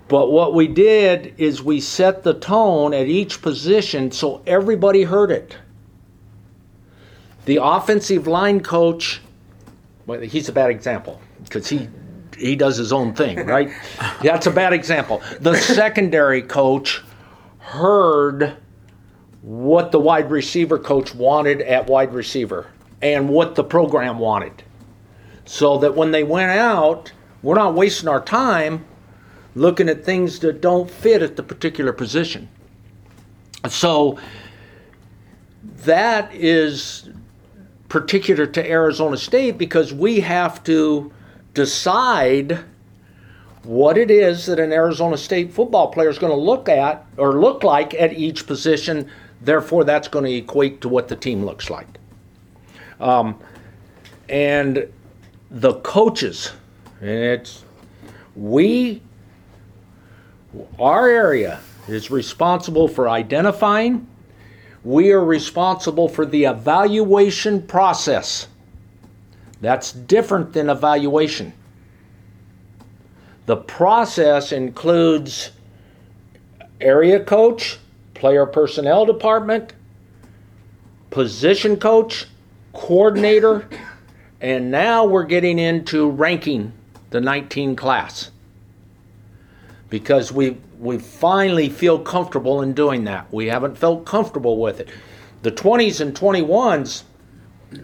[0.07, 5.31] But what we did is we set the tone at each position so everybody heard
[5.31, 5.57] it.
[7.45, 9.21] The offensive line coach,
[10.05, 11.87] well, he's a bad example because he
[12.37, 13.71] he does his own thing, right?
[14.21, 15.21] That's a bad example.
[15.39, 17.01] The secondary coach
[17.59, 18.57] heard
[19.41, 22.67] what the wide receiver coach wanted at wide receiver
[23.01, 24.63] and what the program wanted.
[25.45, 27.11] So that when they went out,
[27.41, 28.85] we're not wasting our time
[29.55, 32.47] looking at things that don't fit at the particular position.
[33.69, 34.17] So
[35.63, 37.09] that is
[37.89, 41.11] particular to Arizona State because we have to
[41.53, 42.59] decide
[43.63, 47.39] what it is that an Arizona State football player is going to look at or
[47.39, 49.09] look like at each position.
[49.41, 51.87] Therefore, that's going to equate to what the team looks like.
[52.99, 53.39] Um,
[54.29, 54.91] and
[55.51, 56.51] the coaches,
[57.01, 57.63] and it's
[58.35, 59.01] we,
[60.79, 64.07] our area is responsible for identifying.
[64.83, 68.47] We are responsible for the evaluation process.
[69.59, 71.53] That's different than evaluation.
[73.45, 75.51] The process includes
[76.79, 77.77] area coach,
[78.13, 79.73] player personnel department,
[81.09, 82.27] position coach,
[82.73, 83.67] coordinator,
[84.41, 86.73] and now we're getting into ranking
[87.11, 88.31] the 19 class.
[89.89, 93.31] because we we finally feel comfortable in doing that.
[93.31, 94.89] We haven't felt comfortable with it.
[95.43, 97.03] The 20s and 21s,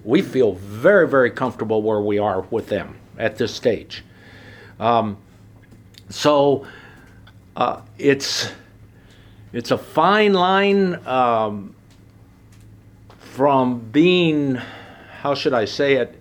[0.03, 4.03] we feel very very comfortable where we are with them at this stage.
[4.80, 5.18] Um,
[6.10, 6.66] so
[7.55, 8.51] uh, it's
[9.53, 11.76] it's a fine line um,
[13.20, 14.55] from being
[15.22, 16.16] how should I say it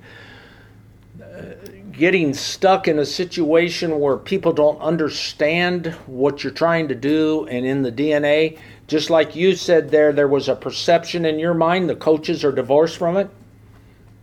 [1.96, 7.64] getting stuck in a situation where people don't understand what you're trying to do and
[7.64, 11.88] in the DNA, just like you said there, there was a perception in your mind
[11.88, 13.30] the coaches are divorced from it.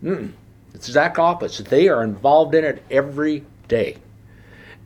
[0.04, 0.32] Mm-mm.
[0.76, 1.66] It's exact opposite.
[1.68, 3.98] They are involved in it every day.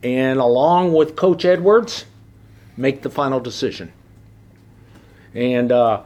[0.02, 2.06] And along with Coach Edwards,
[2.76, 3.92] make the final decision.
[5.34, 6.04] And, uh,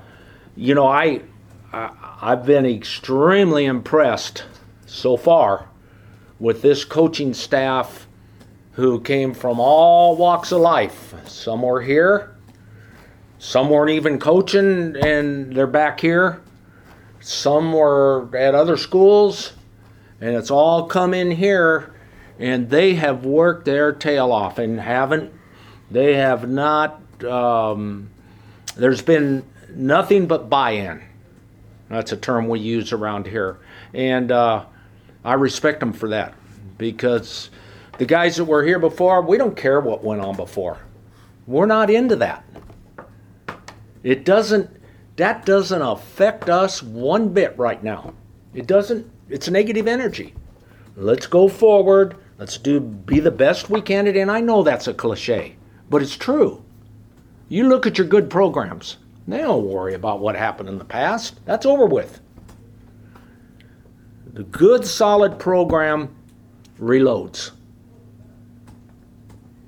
[0.56, 1.20] you know, I,
[1.72, 4.44] I, I've been extremely impressed
[4.86, 5.68] so far
[6.42, 8.08] with this coaching staff
[8.72, 11.14] who came from all walks of life.
[11.24, 12.34] Some were here,
[13.38, 16.42] some weren't even coaching and they're back here.
[17.20, 19.52] Some were at other schools,
[20.20, 21.94] and it's all come in here,
[22.40, 25.32] and they have worked their tail off and haven't,
[25.92, 28.10] they have not, um,
[28.74, 31.04] there's been nothing but buy in.
[31.88, 33.58] That's a term we use around here.
[33.94, 34.64] And, uh,
[35.24, 36.34] I respect them for that
[36.78, 37.50] because
[37.98, 40.78] the guys that were here before, we don't care what went on before.
[41.46, 42.44] We're not into that.
[44.02, 44.70] It doesn't
[45.16, 48.14] that doesn't affect us one bit right now.
[48.54, 50.34] It doesn't it's negative energy.
[50.96, 52.16] Let's go forward.
[52.38, 55.56] Let's do be the best we can at and I know that's a cliche,
[55.88, 56.64] but it's true.
[57.48, 58.96] You look at your good programs.
[59.28, 61.38] They don't worry about what happened in the past.
[61.44, 62.20] That's over with.
[64.32, 66.14] The good, solid program
[66.80, 67.50] reloads.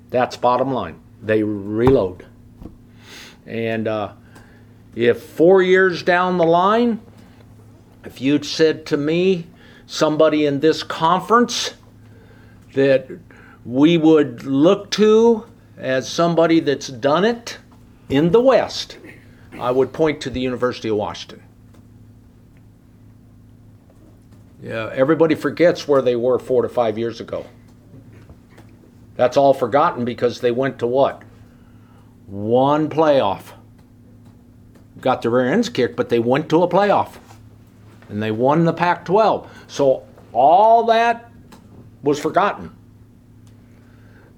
[0.09, 0.99] That's bottom line.
[1.21, 2.25] They reload.
[3.45, 4.13] And uh,
[4.95, 6.99] if four years down the line,
[8.05, 9.47] if you'd said to me,
[9.87, 11.75] somebody in this conference
[12.73, 13.07] that
[13.65, 15.45] we would look to
[15.77, 17.57] as somebody that's done it
[18.09, 18.97] in the West,
[19.59, 21.44] I would point to the University of Washington.
[24.65, 27.45] Yeah, everybody forgets where they were four to five years ago.
[29.15, 31.21] That's all forgotten because they went to what?
[32.25, 33.51] One playoff.
[34.99, 37.17] Got their rear ends kicked, but they went to a playoff.
[38.09, 39.47] And they won the Pac 12.
[39.67, 41.31] So all that
[42.01, 42.75] was forgotten.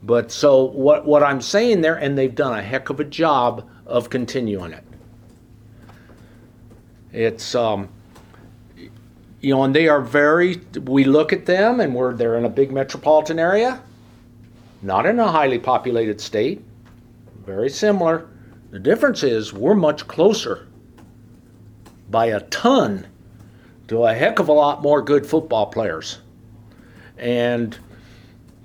[0.04, 3.66] But so what, what I'm saying there, and they've done a heck of a job
[3.86, 4.84] of continuing it.
[7.14, 7.88] It's um,
[9.42, 10.62] you know, and they are very.
[10.82, 13.82] We look at them, and we're they're in a big metropolitan area,
[14.82, 16.64] not in a highly populated state.
[17.46, 18.28] Very similar.
[18.72, 20.68] The difference is we're much closer
[22.10, 23.08] by a ton
[23.88, 26.20] to a heck of a lot more good football players,
[27.18, 27.78] and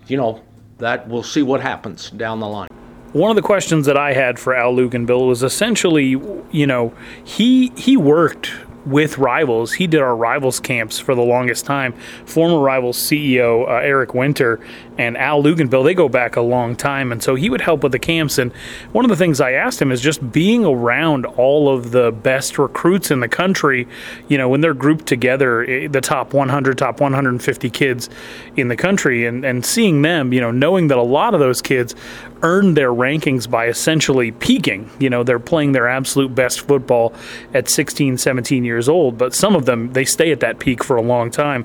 [0.06, 0.42] you know
[0.78, 2.68] that we'll see what happens down the line.
[3.12, 6.16] One of the questions that I had for Al Luginbill was essentially,
[6.50, 8.50] you know, he he worked
[8.86, 9.74] with rivals.
[9.74, 11.92] He did our rivals camps for the longest time.
[12.24, 14.60] Former rivals CEO uh, Eric Winter
[14.98, 17.92] and Al Luginbill, they go back a long time, and so he would help with
[17.92, 18.38] the camps.
[18.38, 18.52] And
[18.92, 22.58] one of the things I asked him is just being around all of the best
[22.58, 23.88] recruits in the country.
[24.28, 28.10] You know, when they're grouped together, eh, the top 100, top 150 kids
[28.56, 31.62] in the country, and and seeing them, you know, knowing that a lot of those
[31.62, 31.94] kids
[32.42, 34.90] earned their rankings by essentially peaking.
[34.98, 37.14] You know, they're playing their absolute best football
[37.54, 40.96] at 16, 17 years old, but some of them, they stay at that peak for
[40.96, 41.64] a long time.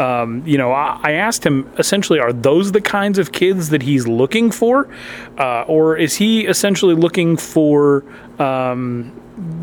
[0.00, 3.82] Um, you know, I, I, asked him essentially, are those the kinds of kids that
[3.82, 4.88] he's looking for?
[5.36, 8.02] Uh, or is he essentially looking for
[8.40, 9.12] um,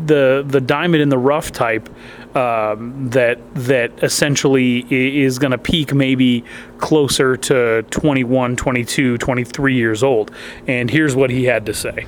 [0.06, 1.88] the, the diamond in the rough type?
[2.36, 6.44] Um, that that essentially is going to peak maybe
[6.76, 10.30] closer to 21, 22, 23 years old.
[10.68, 12.06] And here's what he had to say.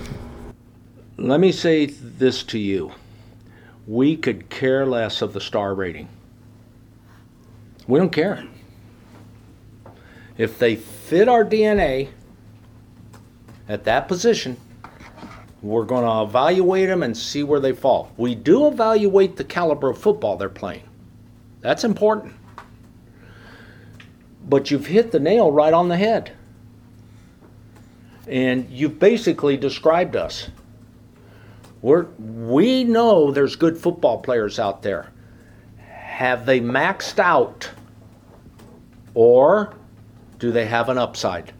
[1.16, 2.93] Let me say this to you.
[3.89, 6.09] We could care less of the star rating.
[7.91, 8.47] We don't care.
[10.38, 12.11] If they fit our DNA
[13.68, 14.57] at that position,
[15.61, 18.12] we're going to evaluate them and see where they fall.
[18.16, 20.84] We do evaluate the caliber of football they're playing.
[21.62, 22.32] That's important.
[24.49, 26.30] But you've hit the nail right on the head.
[28.28, 30.49] And you've basically described us.
[31.82, 35.11] We're, we know there's good football players out there.
[35.78, 37.68] Have they maxed out?
[39.14, 39.74] Or
[40.38, 41.52] do they have an upside?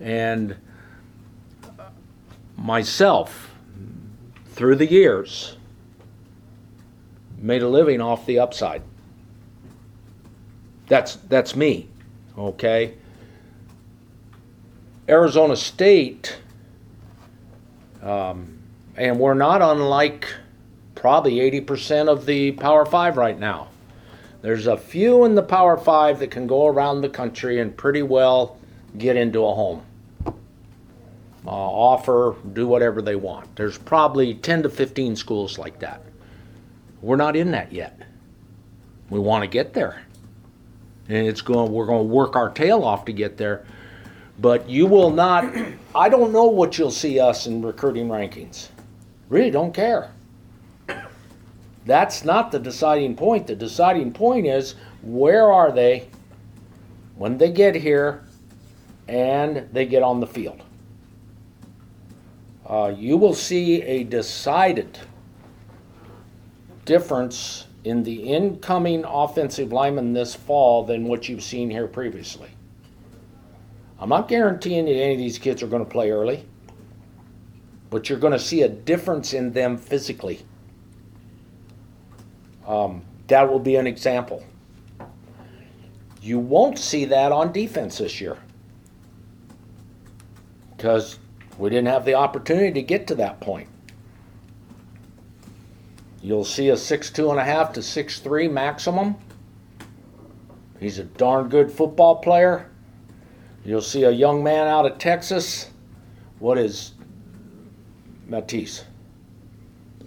[0.00, 0.56] And
[2.56, 3.54] myself,
[4.52, 5.56] through the years,
[7.38, 8.82] made a living off the upside.
[10.88, 11.88] That's that's me,
[12.36, 12.94] okay.
[15.08, 16.38] Arizona State,
[18.02, 18.58] um,
[18.96, 20.26] and we're not unlike
[20.94, 23.68] probably 80% of the Power Five right now.
[24.42, 28.02] There's a few in the Power Five that can go around the country and pretty
[28.02, 28.58] well
[28.96, 29.82] get into a home.
[31.46, 33.54] Uh, offer, do whatever they want.
[33.56, 36.02] There's probably 10 to 15 schools like that.
[37.00, 37.98] We're not in that yet.
[39.08, 40.02] We want to get there.
[41.08, 43.66] And it's going we're going to work our tail off to get there.
[44.38, 45.52] But you will not
[45.94, 48.68] I don't know what you'll see us in recruiting rankings.
[49.28, 50.12] Really don't care.
[51.90, 53.48] That's not the deciding point.
[53.48, 56.06] The deciding point is where are they
[57.16, 58.22] when they get here
[59.08, 60.62] and they get on the field.
[62.64, 65.00] Uh, you will see a decided
[66.84, 72.50] difference in the incoming offensive linemen this fall than what you've seen here previously.
[73.98, 76.46] I'm not guaranteeing that any of these kids are going to play early,
[77.90, 80.44] but you're going to see a difference in them physically.
[82.66, 84.44] Um, that will be an example.
[86.22, 88.36] You won't see that on defense this year
[90.76, 91.18] because
[91.58, 93.68] we didn't have the opportunity to get to that point.
[96.22, 99.16] You'll see a six two and a half to six three maximum.
[100.78, 102.70] He's a darn good football player.
[103.64, 105.70] You'll see a young man out of Texas.
[106.38, 106.92] What is
[108.26, 108.84] Matisse?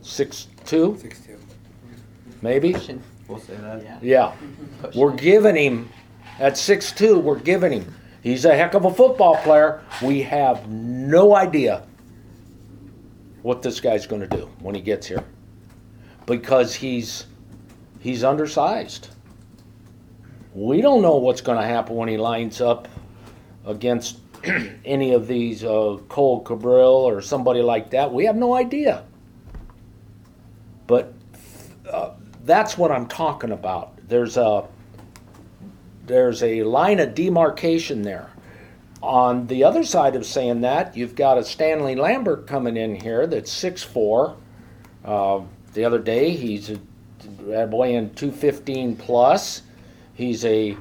[0.01, 0.97] Six two?
[0.99, 1.22] Six.
[2.43, 2.75] Maybe?
[3.29, 4.03] We'll say that.
[4.03, 4.35] Yeah.
[4.93, 5.89] We're giving him
[6.39, 7.17] at six two.
[7.17, 7.95] we're giving him.
[8.21, 9.81] He's a heck of a football player.
[10.01, 11.83] We have no idea
[13.43, 15.23] what this guy's going to do when he gets here
[16.25, 17.27] because he's
[18.01, 19.07] he's undersized.
[20.53, 22.89] We don't know what's going to happen when he lines up
[23.65, 24.17] against
[24.85, 28.11] any of these uh, Cohl Cabral or somebody like that.
[28.13, 29.05] We have no idea.
[30.87, 31.13] But
[31.89, 32.11] uh,
[32.43, 33.93] that's what I'm talking about.
[34.07, 34.65] There's a
[36.05, 38.29] there's a line of demarcation there.
[39.01, 43.25] On the other side of saying that, you've got a Stanley Lambert coming in here
[43.27, 44.35] that's 6'4".
[45.03, 45.41] Uh,
[45.73, 46.79] the other day, he's a,
[47.67, 49.61] weighing 215 plus.
[50.13, 50.77] He's a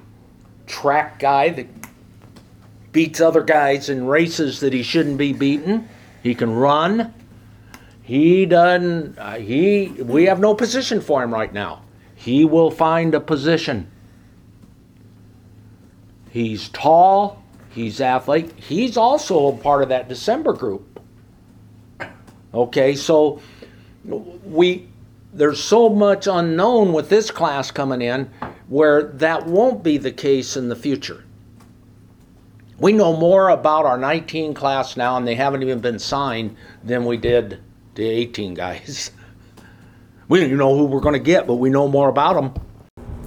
[0.67, 1.67] track guy that
[2.93, 5.89] beats other guys in races that he shouldn't be beaten.
[6.23, 7.13] He can run.
[8.13, 9.19] He doesn't.
[9.19, 9.87] Uh, he.
[9.87, 11.81] We have no position for him right now.
[12.15, 13.91] He will find a position.
[16.29, 17.43] He's tall.
[17.71, 18.61] He's athletic.
[18.61, 21.01] He's also a part of that December group.
[22.53, 23.41] Okay, so
[24.05, 24.91] we
[25.33, 28.31] there's so much unknown with this class coming in
[28.69, 31.25] where that won't be the case in the future.
[32.79, 37.07] We know more about our 19 class now, and they haven't even been signed, than
[37.07, 37.63] we did
[37.95, 39.11] the 18 guys.
[40.29, 42.55] We don't know who we're going to get, but we know more about them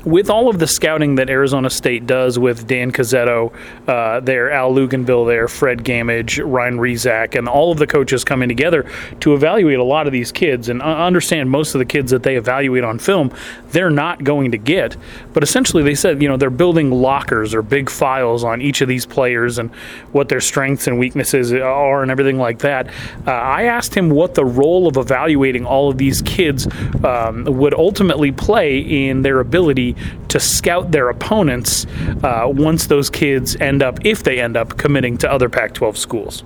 [0.05, 3.51] with all of the scouting that Arizona State does with Dan Cazzetto
[3.87, 8.47] uh, there, Al Luginbill there, Fred Gamage, Ryan Rizak, and all of the coaches coming
[8.47, 8.89] together
[9.21, 12.35] to evaluate a lot of these kids and understand most of the kids that they
[12.35, 13.33] evaluate on film,
[13.71, 14.95] they're not going to get.
[15.33, 18.87] But essentially, they said, you know, they're building lockers or big files on each of
[18.87, 19.73] these players and
[20.11, 22.87] what their strengths and weaknesses are and everything like that.
[23.25, 26.67] Uh, I asked him what the role of evaluating all of these kids
[27.03, 29.94] um, would ultimately play in their ability
[30.29, 31.85] to scout their opponents
[32.23, 35.97] uh, once those kids end up, if they end up, committing to other Pac 12
[35.97, 36.43] schools?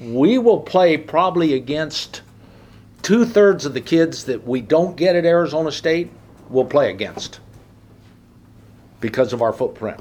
[0.00, 2.22] We will play probably against
[3.02, 6.10] two thirds of the kids that we don't get at Arizona State,
[6.50, 7.40] we'll play against
[9.00, 10.00] because of our footprint.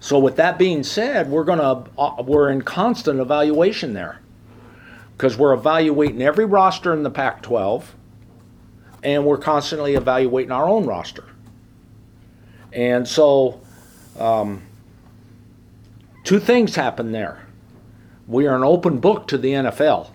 [0.00, 4.20] So with that being said, we're gonna uh, we're in constant evaluation there
[5.16, 7.84] because we're evaluating every roster in the Pac-12
[9.04, 11.24] and we're constantly evaluating our own roster.
[12.72, 13.60] And so,
[14.18, 14.62] um,
[16.24, 17.46] two things happen there.
[18.26, 20.10] We are an open book to the NFL.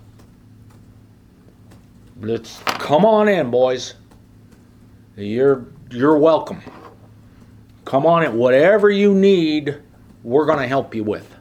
[2.20, 3.94] Let's come on in, boys.
[5.16, 6.60] You're you're welcome.
[7.84, 8.36] Come on in.
[8.36, 9.80] Whatever you need,
[10.22, 11.34] we're going to help you with.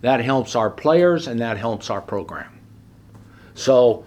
[0.00, 2.58] That helps our players and that helps our program.
[3.54, 4.04] So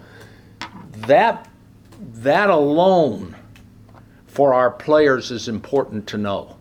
[1.06, 1.47] that
[1.98, 3.36] that alone
[4.26, 6.56] for our players is important to know.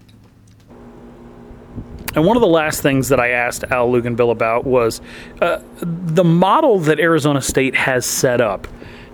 [2.15, 5.01] And one of the last things that I asked Al Luginbill about was
[5.39, 8.67] uh, the model that Arizona State has set up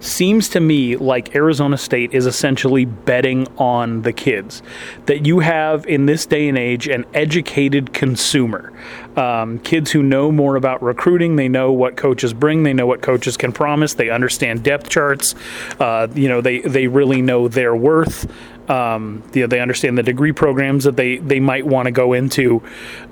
[0.03, 4.61] seems to me like Arizona State is essentially betting on the kids.
[5.05, 8.73] That you have in this day and age an educated consumer.
[9.15, 13.01] Um, kids who know more about recruiting, they know what coaches bring, they know what
[13.01, 15.35] coaches can promise, they understand depth charts,
[15.79, 18.29] uh, you know, they, they really know their worth.
[18.69, 22.13] Um, you know, they understand the degree programs that they, they might want to go
[22.13, 22.63] into.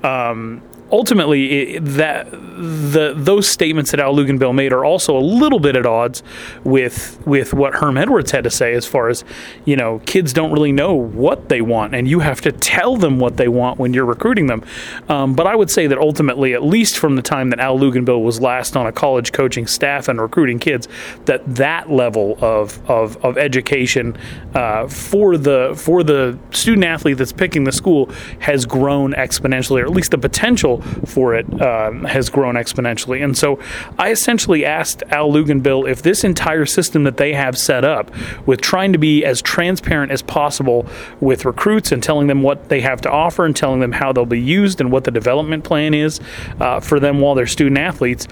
[0.02, 0.62] Um,
[0.92, 5.74] ultimately, it, that the those statements that Al Luginbill made are also a little bit
[5.74, 6.22] at odds
[6.62, 9.24] with with what Herm Edwards had to say as far as
[9.64, 13.18] you know, kids don't really know what they want, and you have to tell them
[13.18, 14.64] what they want when you're recruiting them.
[15.08, 18.22] Um, but I would say that ultimately, at least from the time that Al Luginbill
[18.22, 20.88] was last on a college coaching staff and recruiting kids,
[21.24, 24.16] that that level of of, of education
[24.54, 29.86] uh, for the for the student athlete that's picking the school has grown exponentially, or
[29.86, 33.22] at least the potential for it um, has grown exponentially.
[33.22, 33.58] And so
[33.98, 38.10] I essentially asked Al Luginbill if this entire system that they have set up
[38.46, 40.86] with trying to be as transparent as possible
[41.20, 44.26] with recruits and telling them what they have to offer and telling them how they'll
[44.26, 46.20] be used and what the development plan is
[46.60, 48.26] uh, for them while they're student athletes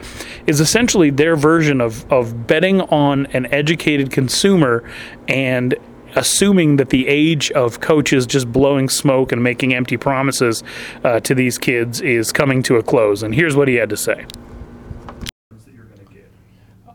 [0.46, 4.84] is essentially their version of, of betting on an educated consumer
[5.28, 5.74] and
[6.16, 10.62] assuming that the age of coaches just blowing smoke and making empty promises
[11.04, 13.22] uh, to these kids is coming to a close.
[13.22, 14.26] And here's what he had to say.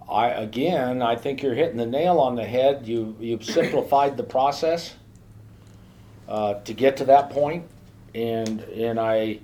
[0.10, 2.88] I again, I think you're hitting the nail on the head.
[2.88, 4.96] You you've simplified the process
[6.30, 7.66] uh, to get to that point,
[8.14, 9.40] and and I.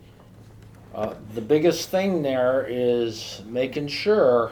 [0.93, 4.51] Uh, the biggest thing there is making sure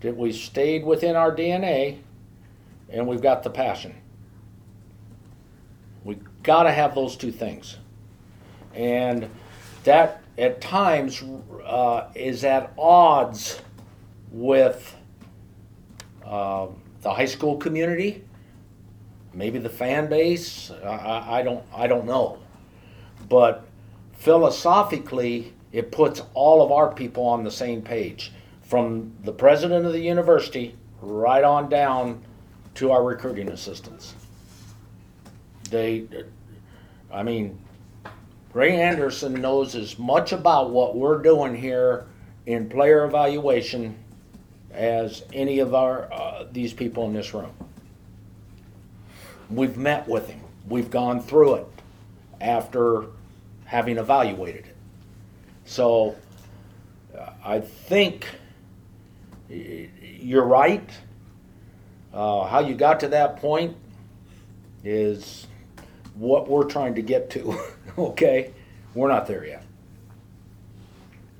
[0.00, 1.98] that we stayed within our DNA
[2.92, 3.94] and we've got the passion.
[6.42, 7.76] Got to have those two things.
[8.74, 9.28] And
[9.84, 11.22] that at times
[11.64, 13.60] uh, is at odds
[14.30, 14.96] with
[16.24, 16.68] uh,
[17.02, 18.24] the high school community,
[19.34, 20.70] maybe the fan base.
[20.70, 22.38] I, I don't I don't know,
[23.28, 23.66] but
[24.14, 28.32] philosophically, it puts all of our people on the same page,
[28.62, 32.22] from the president of the university right on down
[32.74, 34.14] to our recruiting assistants.
[35.72, 36.04] They,
[37.10, 37.58] I mean,
[38.52, 42.04] Ray Anderson knows as much about what we're doing here
[42.44, 43.96] in player evaluation
[44.70, 47.52] as any of our uh, these people in this room.
[49.48, 50.40] We've met with him.
[50.68, 51.66] We've gone through it
[52.42, 53.06] after
[53.64, 54.76] having evaluated it.
[55.64, 56.16] So
[57.42, 58.28] I think
[59.48, 60.88] you're right.
[62.12, 63.74] Uh, how you got to that point
[64.84, 65.46] is
[66.22, 67.58] what we're trying to get to.
[67.98, 68.52] okay?
[68.94, 69.64] We're not there yet.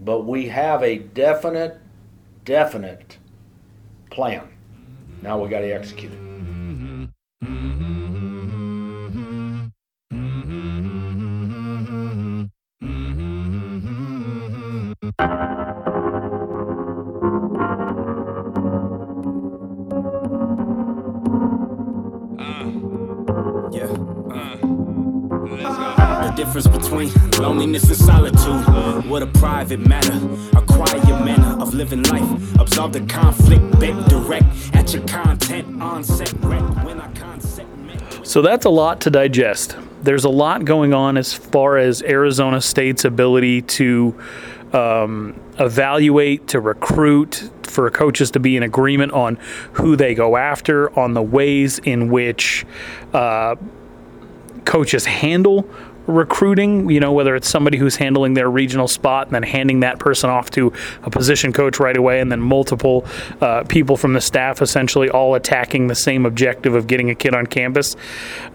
[0.00, 1.78] But we have a definite,
[2.44, 3.18] definite
[4.10, 4.48] plan.
[5.22, 6.31] Now we got to execute it.
[38.32, 39.76] So that's a lot to digest.
[40.02, 44.18] There's a lot going on as far as Arizona State's ability to
[44.72, 49.36] um, evaluate, to recruit, for coaches to be in agreement on
[49.72, 52.64] who they go after, on the ways in which
[53.12, 53.54] uh,
[54.64, 55.68] coaches handle
[56.06, 59.98] recruiting, you know, whether it's somebody who's handling their regional spot and then handing that
[59.98, 60.72] person off to
[61.02, 63.06] a position coach right away, and then multiple
[63.40, 67.34] uh, people from the staff essentially all attacking the same objective of getting a kid
[67.34, 67.96] on campus.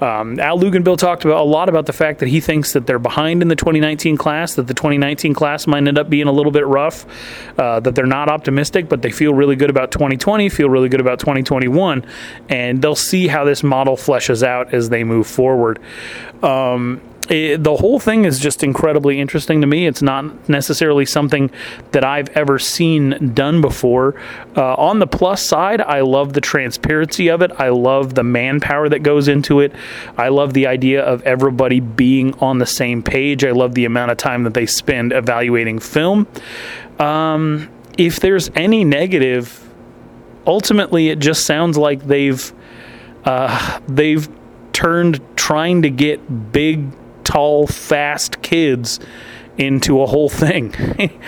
[0.02, 3.00] Um, Al Luginbill talked about a lot about the fact that he thinks that they're
[3.00, 6.52] behind in the 2019 class, that the 2019 class might end up being a little
[6.52, 7.06] bit rough,
[7.58, 11.02] uh, that they're not optimistic, but they feel really good about 2020, feel really good
[11.02, 12.06] about 2021,
[12.50, 15.80] and they'll see how this model fleshes out as they move forward.
[16.43, 19.88] Um, it, the whole thing is just incredibly interesting to me.
[19.88, 21.51] It's not necessarily something
[21.91, 24.15] that I've ever seen done before.
[24.55, 27.51] Uh, on the plus side, I love the transparency of it.
[27.59, 29.73] I love the manpower that goes into it.
[30.17, 33.43] I love the idea of everybody being on the same page.
[33.43, 36.28] I love the amount of time that they spend evaluating film.
[36.99, 39.67] Um, if there's any negative,
[40.45, 42.53] ultimately it just sounds like they've
[43.25, 44.30] uh, they've
[44.71, 46.91] turned trying to get big
[47.28, 48.99] tall, fast kids
[49.57, 50.73] into a whole thing,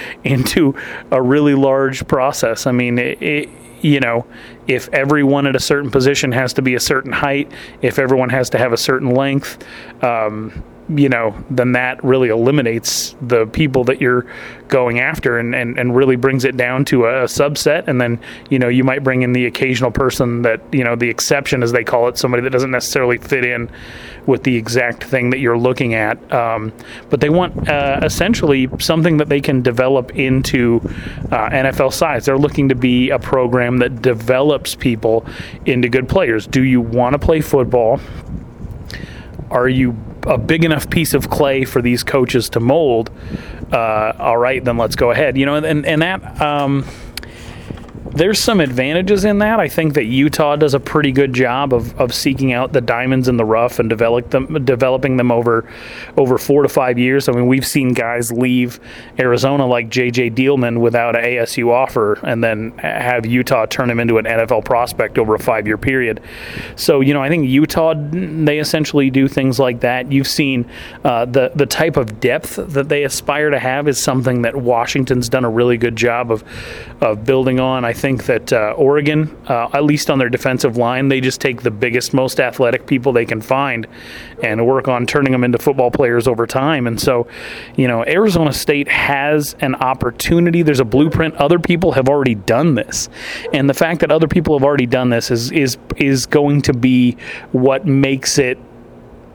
[0.24, 0.74] into
[1.12, 2.66] a really large process.
[2.66, 3.50] I mean, it, it,
[3.82, 4.26] you know,
[4.68, 8.50] if everyone at a certain position has to be a certain height, if everyone has
[8.52, 9.64] to have a certain length,
[10.02, 14.26] um, you know, then that really eliminates the people that you're
[14.70, 17.88] going after and, and, and really brings it down to a, subset.
[17.88, 18.20] And then,
[18.50, 21.72] you know, you might bring in the occasional person that, you know, the exception, as
[21.72, 23.70] they call it, somebody that doesn't necessarily fit in
[24.26, 26.32] with the exact thing that you're looking at.
[26.34, 26.74] Um,
[27.10, 30.82] but they want uh, essentially something that they can develop into
[31.32, 32.26] uh, NFL size.
[32.26, 35.26] They're looking to be a program that develops people
[35.66, 36.48] into good players.
[36.48, 38.00] Do you want to play football?
[39.52, 39.96] Are you
[40.28, 43.12] a big enough piece of clay for these coaches to mold?
[43.72, 45.38] Uh, all right, then let's go ahead.
[45.38, 46.42] You know, and and that.
[46.42, 46.86] Um,
[48.12, 49.60] there's some advantages in that.
[49.60, 53.28] I think that Utah does a pretty good job of, of seeking out the diamonds
[53.28, 55.70] in the rough and develop them, developing them over
[56.18, 57.30] over four to five years.
[57.30, 58.80] I mean, we've seen guys leave
[59.20, 60.32] Arizona like J.J.
[60.32, 65.18] Dielman without an ASU offer, and then have Utah turn him into an NFL prospect
[65.18, 66.22] over a five year period.
[66.76, 70.12] So, you know, I think Utah they essentially do things like that.
[70.12, 70.70] You've seen
[71.04, 75.30] uh, the the type of depth that they aspire to have is something that Washington's
[75.30, 76.44] done a really good job of
[77.02, 77.86] of building on.
[77.86, 81.62] I think that uh, Oregon, uh, at least on their defensive line, they just take
[81.62, 83.86] the biggest, most athletic people they can find
[84.42, 86.88] and work on turning them into football players over time.
[86.88, 87.28] And so,
[87.76, 90.62] you know, Arizona State has an opportunity.
[90.62, 91.36] There's a blueprint.
[91.36, 93.10] Other people have already done this,
[93.54, 96.74] and the fact that other people have already done this is is is going to
[96.74, 97.18] be
[97.52, 98.58] what makes it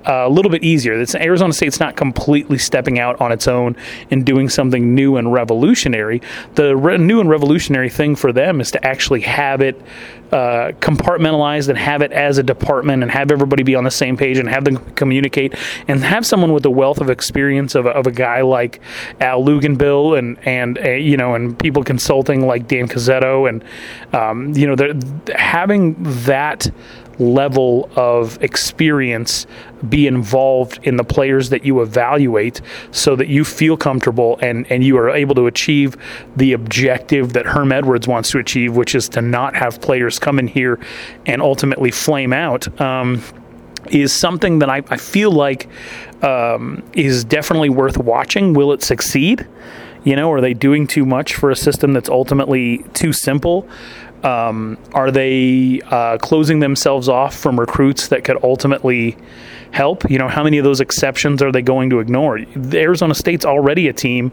[0.06, 1.00] a little bit easier.
[1.00, 3.76] It's, Arizona State's not completely stepping out on its own
[4.10, 6.20] and doing something new and revolutionary.
[6.54, 9.80] The re- new and revolutionary thing for them is to actually have it
[10.34, 14.16] uh, compartmentalized and have it as a department and have everybody be on the same
[14.16, 15.54] page and have them communicate
[15.86, 18.80] and have someone with a wealth of experience of a, of a guy like
[19.20, 23.62] Al Luginbill and and uh, you know and people consulting like Dan Cozzetto and
[24.12, 25.00] um, you know
[25.36, 25.94] having
[26.24, 26.68] that
[27.18, 29.46] level of experience
[29.88, 32.60] be involved in the players that you evaluate
[32.90, 35.96] so that you feel comfortable and, and you are able to achieve
[36.36, 40.38] the objective that Herm Edwards wants to achieve, which is to not have players come
[40.38, 40.78] in here
[41.26, 42.80] and ultimately flame out.
[42.80, 43.22] Um,
[43.90, 45.68] is something that I, I feel like
[46.22, 48.54] um, is definitely worth watching.
[48.54, 49.46] Will it succeed?
[50.04, 53.68] You know, are they doing too much for a system that's ultimately too simple?
[54.24, 59.16] Um, are they uh, closing themselves off from recruits that could ultimately
[59.70, 60.10] help?
[60.10, 62.40] You know, how many of those exceptions are they going to ignore?
[62.72, 64.32] Arizona State's already a team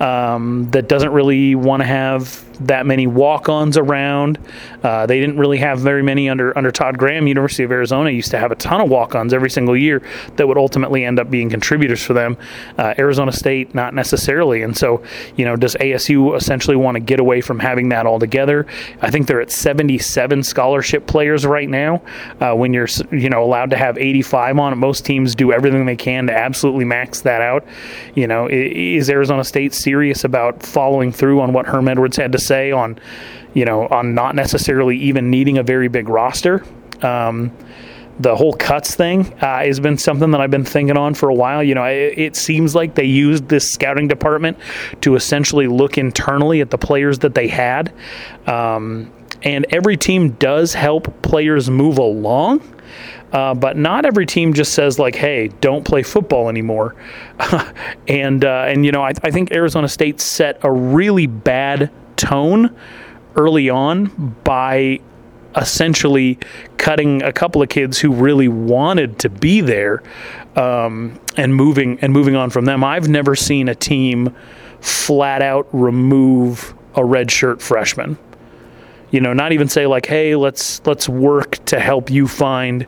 [0.00, 4.38] um, that doesn't really want to have that many walk-ons around.
[4.82, 7.26] Uh, they didn't really have very many under under Todd Graham.
[7.26, 10.02] University of Arizona used to have a ton of walk-ons every single year
[10.36, 12.36] that would ultimately end up being contributors for them.
[12.78, 14.62] Uh, Arizona State, not necessarily.
[14.62, 15.02] And so,
[15.36, 18.66] you know, does ASU essentially want to get away from having that altogether?
[19.02, 22.02] I think they're at 77 scholarship players right now.
[22.40, 25.86] Uh, when you're you know allowed to have 85 on it, most teams do everything
[25.86, 27.64] they can to absolutely max that out.
[28.14, 32.40] You know, is Arizona State serious about following through on what Herm Edwards had to
[32.40, 32.98] say on,
[33.54, 36.64] you know, on not necessarily even needing a very big roster.
[37.02, 37.52] Um,
[38.18, 41.34] the whole cuts thing uh, has been something that I've been thinking on for a
[41.34, 41.62] while.
[41.62, 44.58] You know, it, it, seems like they used this scouting department
[45.02, 47.92] to essentially look internally at the players that they had.
[48.48, 49.12] Um,
[49.44, 52.60] and every team does help players move along.
[53.32, 56.94] Uh, but not every team just says like, "Hey, don't play football anymore."
[58.08, 62.74] and uh, and you know, I, I think Arizona State set a really bad tone
[63.34, 65.00] early on by
[65.56, 66.38] essentially
[66.76, 70.02] cutting a couple of kids who really wanted to be there
[70.54, 72.84] um, and moving and moving on from them.
[72.84, 74.34] I've never seen a team
[74.80, 78.18] flat out remove a redshirt freshman.
[79.10, 82.86] You know, not even say like, "Hey, let's let's work to help you find,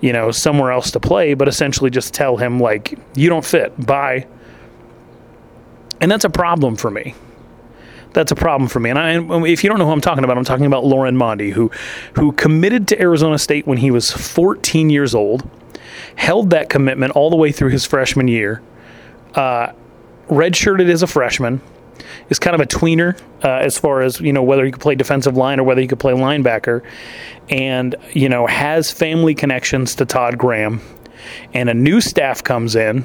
[0.00, 3.86] you know, somewhere else to play," but essentially just tell him like, "You don't fit.
[3.86, 4.26] Bye."
[6.00, 7.14] And that's a problem for me
[8.12, 8.90] that's a problem for me.
[8.90, 9.14] And, I,
[9.46, 11.70] if you don't know who I'm talking about, I'm talking about Lauren Mondy, who
[12.14, 15.48] who committed to Arizona State when he was 14 years old,
[16.16, 18.62] held that commitment all the way through his freshman year,
[19.34, 19.72] uh,
[20.28, 21.60] redshirted as a freshman,
[22.30, 24.94] is kind of a tweener uh, as far as you know whether he could play
[24.94, 26.82] defensive line or whether he could play linebacker,
[27.48, 30.80] and you know has family connections to Todd Graham,
[31.54, 33.04] and a new staff comes in,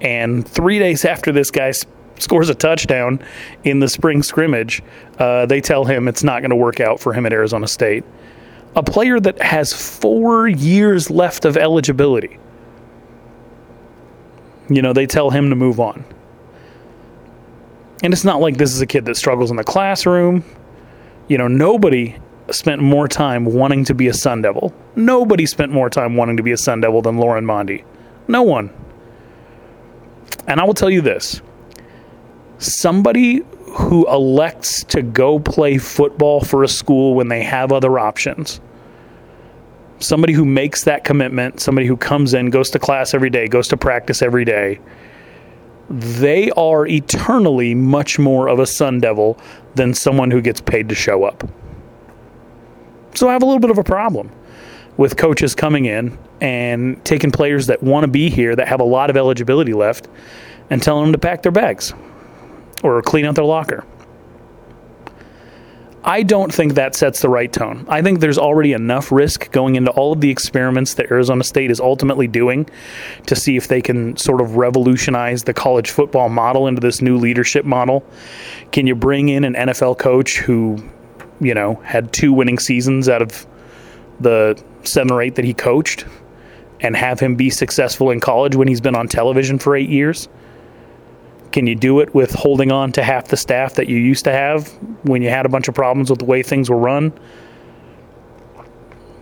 [0.00, 1.86] and three days after this guy's
[2.18, 3.20] scores a touchdown
[3.64, 4.82] in the spring scrimmage,
[5.18, 8.04] uh, they tell him it's not going to work out for him at Arizona State.
[8.76, 12.38] A player that has four years left of eligibility.
[14.68, 16.04] You know, they tell him to move on.
[18.02, 20.44] And it's not like this is a kid that struggles in the classroom.
[21.28, 22.16] You know, nobody
[22.50, 24.74] spent more time wanting to be a Sun Devil.
[24.96, 27.84] Nobody spent more time wanting to be a Sun Devil than Lauren Mondy.
[28.28, 28.70] No one.
[30.46, 31.40] And I will tell you this
[32.58, 33.42] somebody
[33.72, 38.60] who elects to go play football for a school when they have other options,
[39.98, 43.68] somebody who makes that commitment, somebody who comes in, goes to class every day, goes
[43.68, 44.78] to practice every day,
[45.92, 49.38] they are eternally much more of a Sun Devil
[49.74, 51.46] than someone who gets paid to show up.
[53.14, 54.30] So I have a little bit of a problem
[54.96, 58.84] with coaches coming in and taking players that want to be here, that have a
[58.84, 60.08] lot of eligibility left,
[60.70, 61.92] and telling them to pack their bags
[62.82, 63.84] or clean out their locker.
[66.04, 67.86] I don't think that sets the right tone.
[67.88, 71.70] I think there's already enough risk going into all of the experiments that Arizona State
[71.70, 72.68] is ultimately doing
[73.26, 77.16] to see if they can sort of revolutionize the college football model into this new
[77.18, 78.04] leadership model.
[78.72, 80.82] Can you bring in an NFL coach who,
[81.40, 83.46] you know, had two winning seasons out of
[84.18, 86.04] the seven or eight that he coached
[86.80, 90.28] and have him be successful in college when he's been on television for eight years?
[91.52, 94.32] Can you do it with holding on to half the staff that you used to
[94.32, 94.68] have
[95.04, 97.12] when you had a bunch of problems with the way things were run?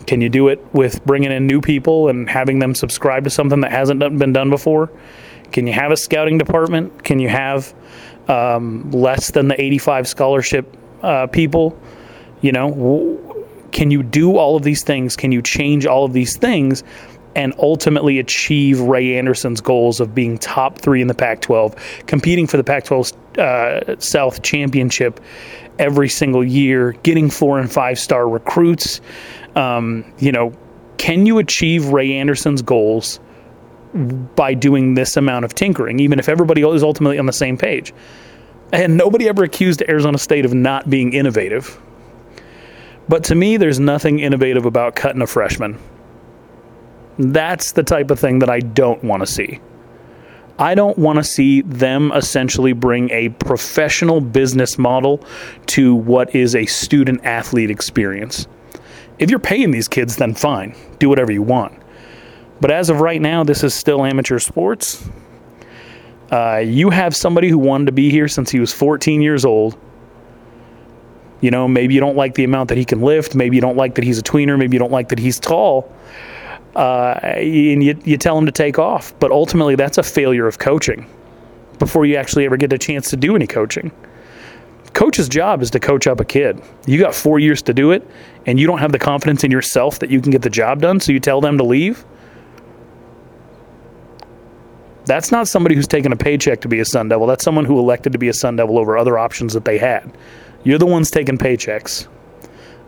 [0.06, 3.60] Can you do it with bringing in new people and having them subscribe to something
[3.60, 4.90] that hasn't been done before?
[5.50, 7.02] Can you have a scouting department?
[7.02, 7.74] Can you have
[8.28, 11.78] um, less than the 85 scholarship uh, people?
[12.42, 15.16] You know, can you do all of these things?
[15.16, 16.84] Can you change all of these things
[17.36, 21.74] and ultimately achieve Ray Anderson's goals of being top three in the Pac 12,
[22.06, 25.20] competing for the Pac 12 uh, South Championship
[25.78, 29.00] every single year, getting four and five star recruits.
[29.54, 30.52] Um, you know,
[30.98, 33.20] can you achieve Ray Anderson's goals
[34.36, 37.94] by doing this amount of tinkering, even if everybody is ultimately on the same page?
[38.72, 41.80] And nobody ever accused Arizona State of not being innovative.
[43.08, 45.78] But to me, there's nothing innovative about cutting a freshman.
[47.20, 49.60] That's the type of thing that I don't want to see.
[50.58, 55.22] I don't want to see them essentially bring a professional business model
[55.66, 58.46] to what is a student athlete experience.
[59.18, 61.74] If you're paying these kids, then fine, do whatever you want.
[62.58, 65.06] But as of right now, this is still amateur sports.
[66.30, 69.78] Uh, you have somebody who wanted to be here since he was 14 years old.
[71.42, 73.34] You know, maybe you don't like the amount that he can lift.
[73.34, 74.58] Maybe you don't like that he's a tweener.
[74.58, 75.90] Maybe you don't like that he's tall
[76.76, 79.12] uh, and you, you tell them to take off.
[79.18, 81.06] But ultimately, that's a failure of coaching
[81.78, 83.90] before you actually ever get a chance to do any coaching.
[84.92, 86.60] Coach's job is to coach up a kid.
[86.86, 88.06] You got four years to do it,
[88.46, 91.00] and you don't have the confidence in yourself that you can get the job done,
[91.00, 92.04] so you tell them to leave.
[95.06, 97.26] That's not somebody who's taken a paycheck to be a Sun Devil.
[97.26, 100.12] That's someone who elected to be a Sun Devil over other options that they had.
[100.62, 102.06] You're the ones taking paychecks.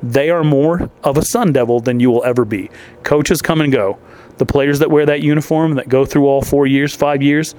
[0.02, 2.70] They are more of a Sun Devil than you will ever be.
[3.04, 3.98] Coaches come and go.
[4.38, 7.54] The players that wear that uniform, that go through all four years, five years,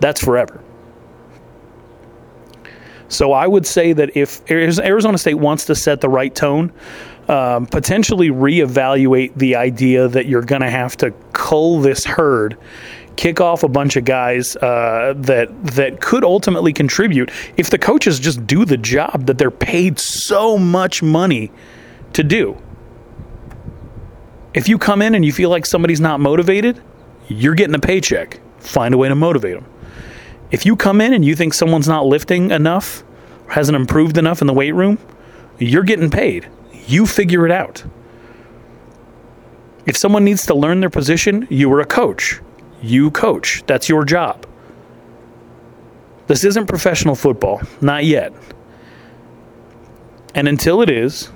[0.00, 0.62] that's forever.
[3.08, 6.72] So I would say that if Arizona State wants to set the right tone,
[7.28, 12.56] um, potentially reevaluate the idea that you're going to have to cull this herd,
[13.16, 18.20] kick off a bunch of guys uh, that that could ultimately contribute if the coaches
[18.20, 21.50] just do the job that they're paid so much money
[22.16, 22.60] to do.
[24.54, 26.82] If you come in and you feel like somebody's not motivated,
[27.28, 28.40] you're getting a paycheck.
[28.58, 29.66] Find a way to motivate them.
[30.50, 33.04] If you come in and you think someone's not lifting enough,
[33.48, 34.98] hasn't improved enough in the weight room,
[35.58, 36.48] you're getting paid.
[36.86, 37.84] You figure it out.
[39.84, 42.40] If someone needs to learn their position, you are a coach.
[42.80, 43.62] You coach.
[43.66, 44.46] That's your job.
[46.28, 48.32] This isn't professional football, not yet.
[50.34, 51.30] And until it is,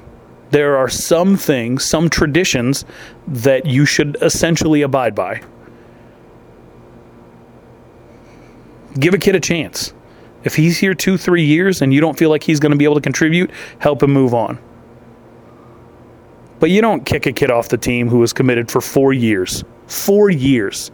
[0.51, 2.85] there are some things, some traditions
[3.27, 5.43] that you should essentially abide by.
[8.99, 9.95] Give a kid a chance.
[10.43, 12.85] If he's here two, three years and you don't feel like he's going to be
[12.85, 14.59] able to contribute, help him move on.
[16.59, 19.65] But you don't kick a kid off the team who was committed for four years.
[19.87, 20.91] Four years.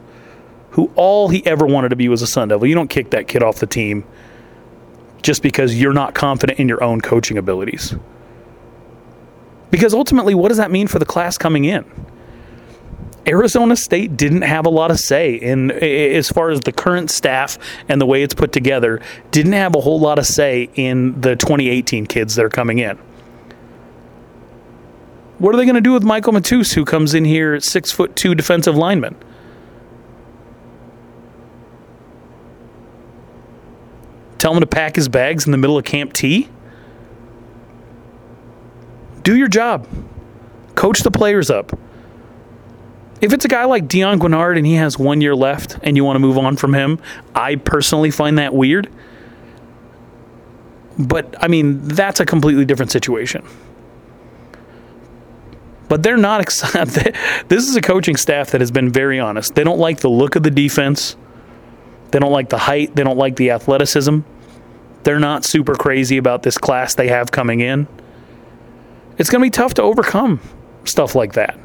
[0.70, 2.66] Who all he ever wanted to be was a Sun Devil.
[2.66, 4.04] You don't kick that kid off the team
[5.22, 7.96] just because you're not confident in your own coaching abilities.
[9.70, 11.84] Because ultimately, what does that mean for the class coming in?
[13.26, 17.58] Arizona State didn't have a lot of say in as far as the current staff
[17.88, 19.00] and the way it's put together.
[19.32, 22.96] Didn't have a whole lot of say in the 2018 kids that are coming in.
[25.38, 28.14] What are they going to do with Michael Matus, who comes in here six foot
[28.14, 29.16] two defensive lineman?
[34.38, 36.48] Tell him to pack his bags in the middle of Camp T?
[39.26, 39.88] Do your job.
[40.76, 41.76] Coach the players up.
[43.20, 46.04] If it's a guy like Dion Guinard and he has one year left and you
[46.04, 47.00] want to move on from him,
[47.34, 48.88] I personally find that weird.
[50.96, 53.44] But I mean, that's a completely different situation.
[55.88, 57.16] But they're not excited.
[57.48, 59.56] This is a coaching staff that has been very honest.
[59.56, 61.16] They don't like the look of the defense.
[62.12, 62.94] They don't like the height.
[62.94, 64.20] They don't like the athleticism.
[65.02, 67.88] They're not super crazy about this class they have coming in.
[69.18, 70.40] It's going to be tough to overcome
[70.84, 71.56] stuff like that.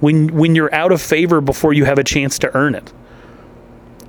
[0.00, 2.92] When when you're out of favor before you have a chance to earn it.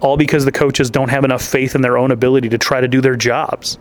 [0.02, 2.88] All because the coaches don't have enough faith in their own ability to try to
[2.88, 3.78] do their jobs.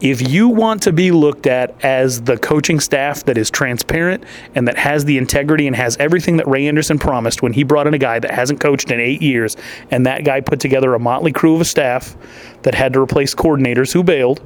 [0.00, 4.66] if you want to be looked at as the coaching staff that is transparent and
[4.66, 7.94] that has the integrity and has everything that Ray Anderson promised when he brought in
[7.94, 9.56] a guy that hasn't coached in eight years,
[9.90, 12.16] and that guy put together a motley crew of a staff
[12.62, 14.40] that had to replace coordinators who bailed,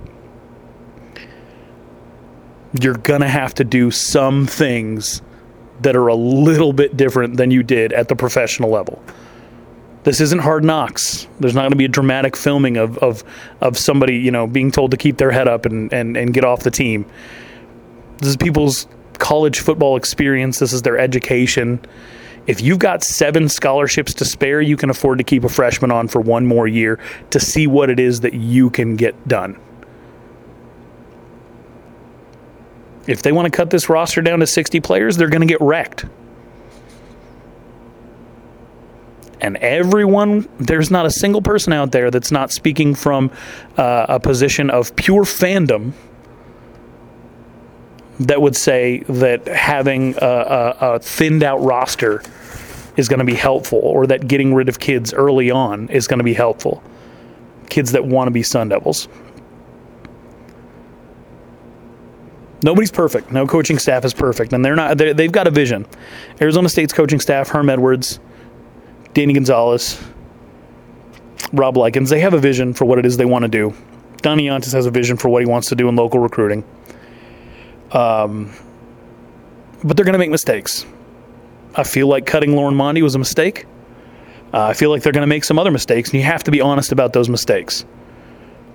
[2.80, 5.22] you're going to have to do some things
[5.82, 9.02] that are a little bit different than you did at the professional level.
[10.04, 11.26] This isn't hard knocks.
[11.40, 13.24] There's not going to be a dramatic filming of, of,
[13.60, 16.44] of somebody, you know, being told to keep their head up and, and, and get
[16.44, 17.06] off the team.
[18.18, 18.86] This is people's
[19.18, 20.58] college football experience.
[20.58, 21.80] This is their education.
[22.46, 26.08] If you've got seven scholarships to spare, you can afford to keep a freshman on
[26.08, 29.58] for one more year to see what it is that you can get done.
[33.06, 35.60] If they want to cut this roster down to 60 players, they're going to get
[35.60, 36.06] wrecked.
[39.44, 43.30] and everyone there's not a single person out there that's not speaking from
[43.76, 45.92] uh, a position of pure fandom
[48.18, 52.22] that would say that having a, a, a thinned out roster
[52.96, 56.18] is going to be helpful or that getting rid of kids early on is going
[56.18, 56.82] to be helpful
[57.68, 59.08] kids that want to be sun devils
[62.64, 65.86] nobody's perfect no coaching staff is perfect and they're not they they've got a vision
[66.40, 68.18] arizona state's coaching staff herm edwards
[69.14, 70.02] Danny Gonzales,
[71.52, 73.72] Rob Likens, they have a vision for what it is they want to do.
[74.22, 76.64] Donnie Yantis has a vision for what he wants to do in local recruiting.
[77.92, 78.52] Um,
[79.84, 80.84] but they're going to make mistakes.
[81.76, 83.66] I feel like cutting Lauren Mondy was a mistake.
[84.52, 86.50] Uh, I feel like they're going to make some other mistakes, and you have to
[86.50, 87.84] be honest about those mistakes.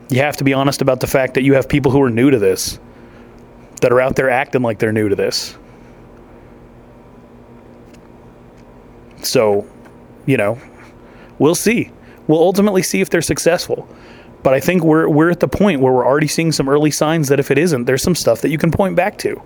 [0.09, 2.31] You have to be honest about the fact that you have people who are new
[2.31, 2.79] to this,
[3.79, 5.57] that are out there acting like they're new to this.
[9.21, 9.67] So
[10.25, 10.59] you know,
[11.39, 11.91] we'll see.
[12.27, 13.87] We'll ultimately see if they're successful.
[14.43, 17.27] But I think we're we're at the point where we're already seeing some early signs
[17.29, 19.41] that if it isn't, there's some stuff that you can point back to.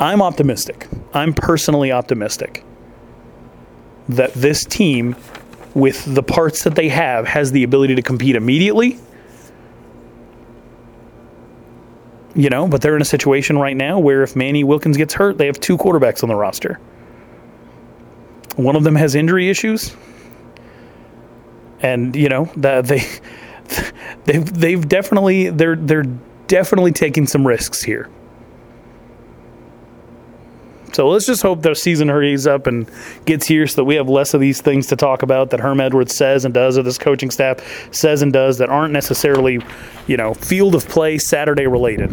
[0.00, 0.88] I'm optimistic.
[1.12, 2.64] I'm personally optimistic
[4.08, 5.16] that this team
[5.74, 8.98] with the parts that they have has the ability to compete immediately.
[12.34, 15.36] You know, but they're in a situation right now where if Manny Wilkins gets hurt,
[15.36, 16.80] they have two quarterbacks on the roster.
[18.56, 19.94] One of them has injury issues,
[21.80, 23.02] and you know that they
[24.24, 26.06] they've they've definitely they're they're
[26.46, 28.08] definitely taking some risks here.
[30.92, 32.88] So let's just hope the season hurries up and
[33.24, 35.80] gets here so that we have less of these things to talk about that Herm
[35.80, 37.60] Edwards says and does, or this coaching staff
[37.92, 39.60] says and does that aren't necessarily,
[40.06, 42.10] you know, field of play Saturday related.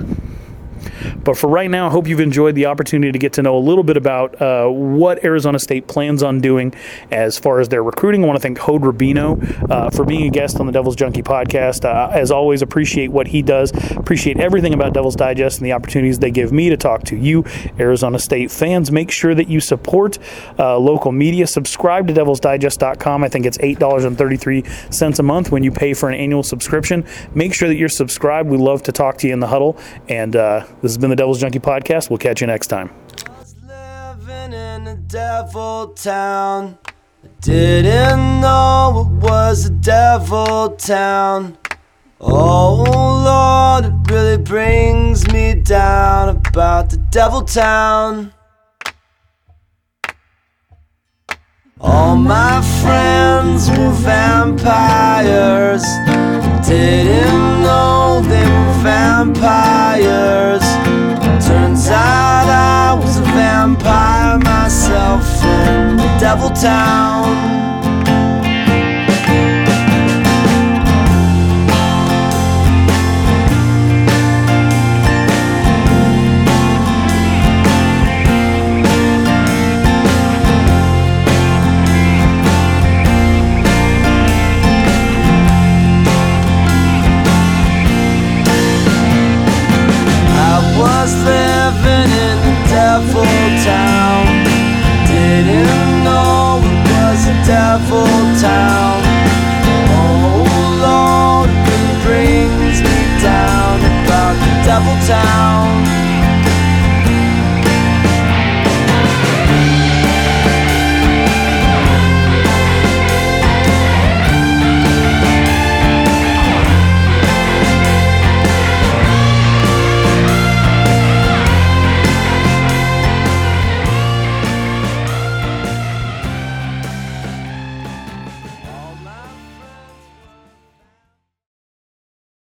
[1.24, 3.60] But for right now, I hope you've enjoyed the opportunity to get to know a
[3.60, 6.74] little bit about uh, what Arizona State plans on doing
[7.12, 8.24] as far as their recruiting.
[8.24, 11.24] I want to thank Hod Rabino uh, for being a guest on the Devil's Junkie
[11.24, 11.86] podcast.
[11.86, 13.72] Uh, as always, appreciate what he does.
[13.96, 17.44] Appreciate everything about Devil's Digest and the opportunities they give me to talk to you,
[17.80, 18.92] Arizona State fans.
[18.92, 20.18] Make sure that you support
[20.58, 21.48] uh, local media.
[21.48, 23.24] Subscribe to devilsdigest.com.
[23.24, 27.06] I think it's $8.33 a month when you pay for an annual subscription.
[27.34, 28.50] Make sure that you're subscribed.
[28.50, 29.78] We love to talk to you in the huddle.
[30.08, 32.10] And uh, this has been the Devil's Junkie Podcast.
[32.10, 32.90] We'll catch you next time.
[33.68, 36.80] living in a devil town.
[37.24, 41.60] I didn't know it was a devil town.
[42.20, 42.84] Oh
[43.30, 48.34] Lord, it really brings me down about the devil town.
[51.80, 55.84] All my friends were vampires.
[56.68, 60.79] Didn't know they were vampires
[62.00, 67.60] thought I was a vampire myself in the devil town.
[90.80, 91.49] was there
[93.10, 93.26] devil
[93.66, 94.26] town.
[95.08, 98.06] Didn't know it was a devil
[98.40, 99.02] town.
[99.90, 100.46] Oh
[100.86, 106.09] Lord, it brings me down about the devil town.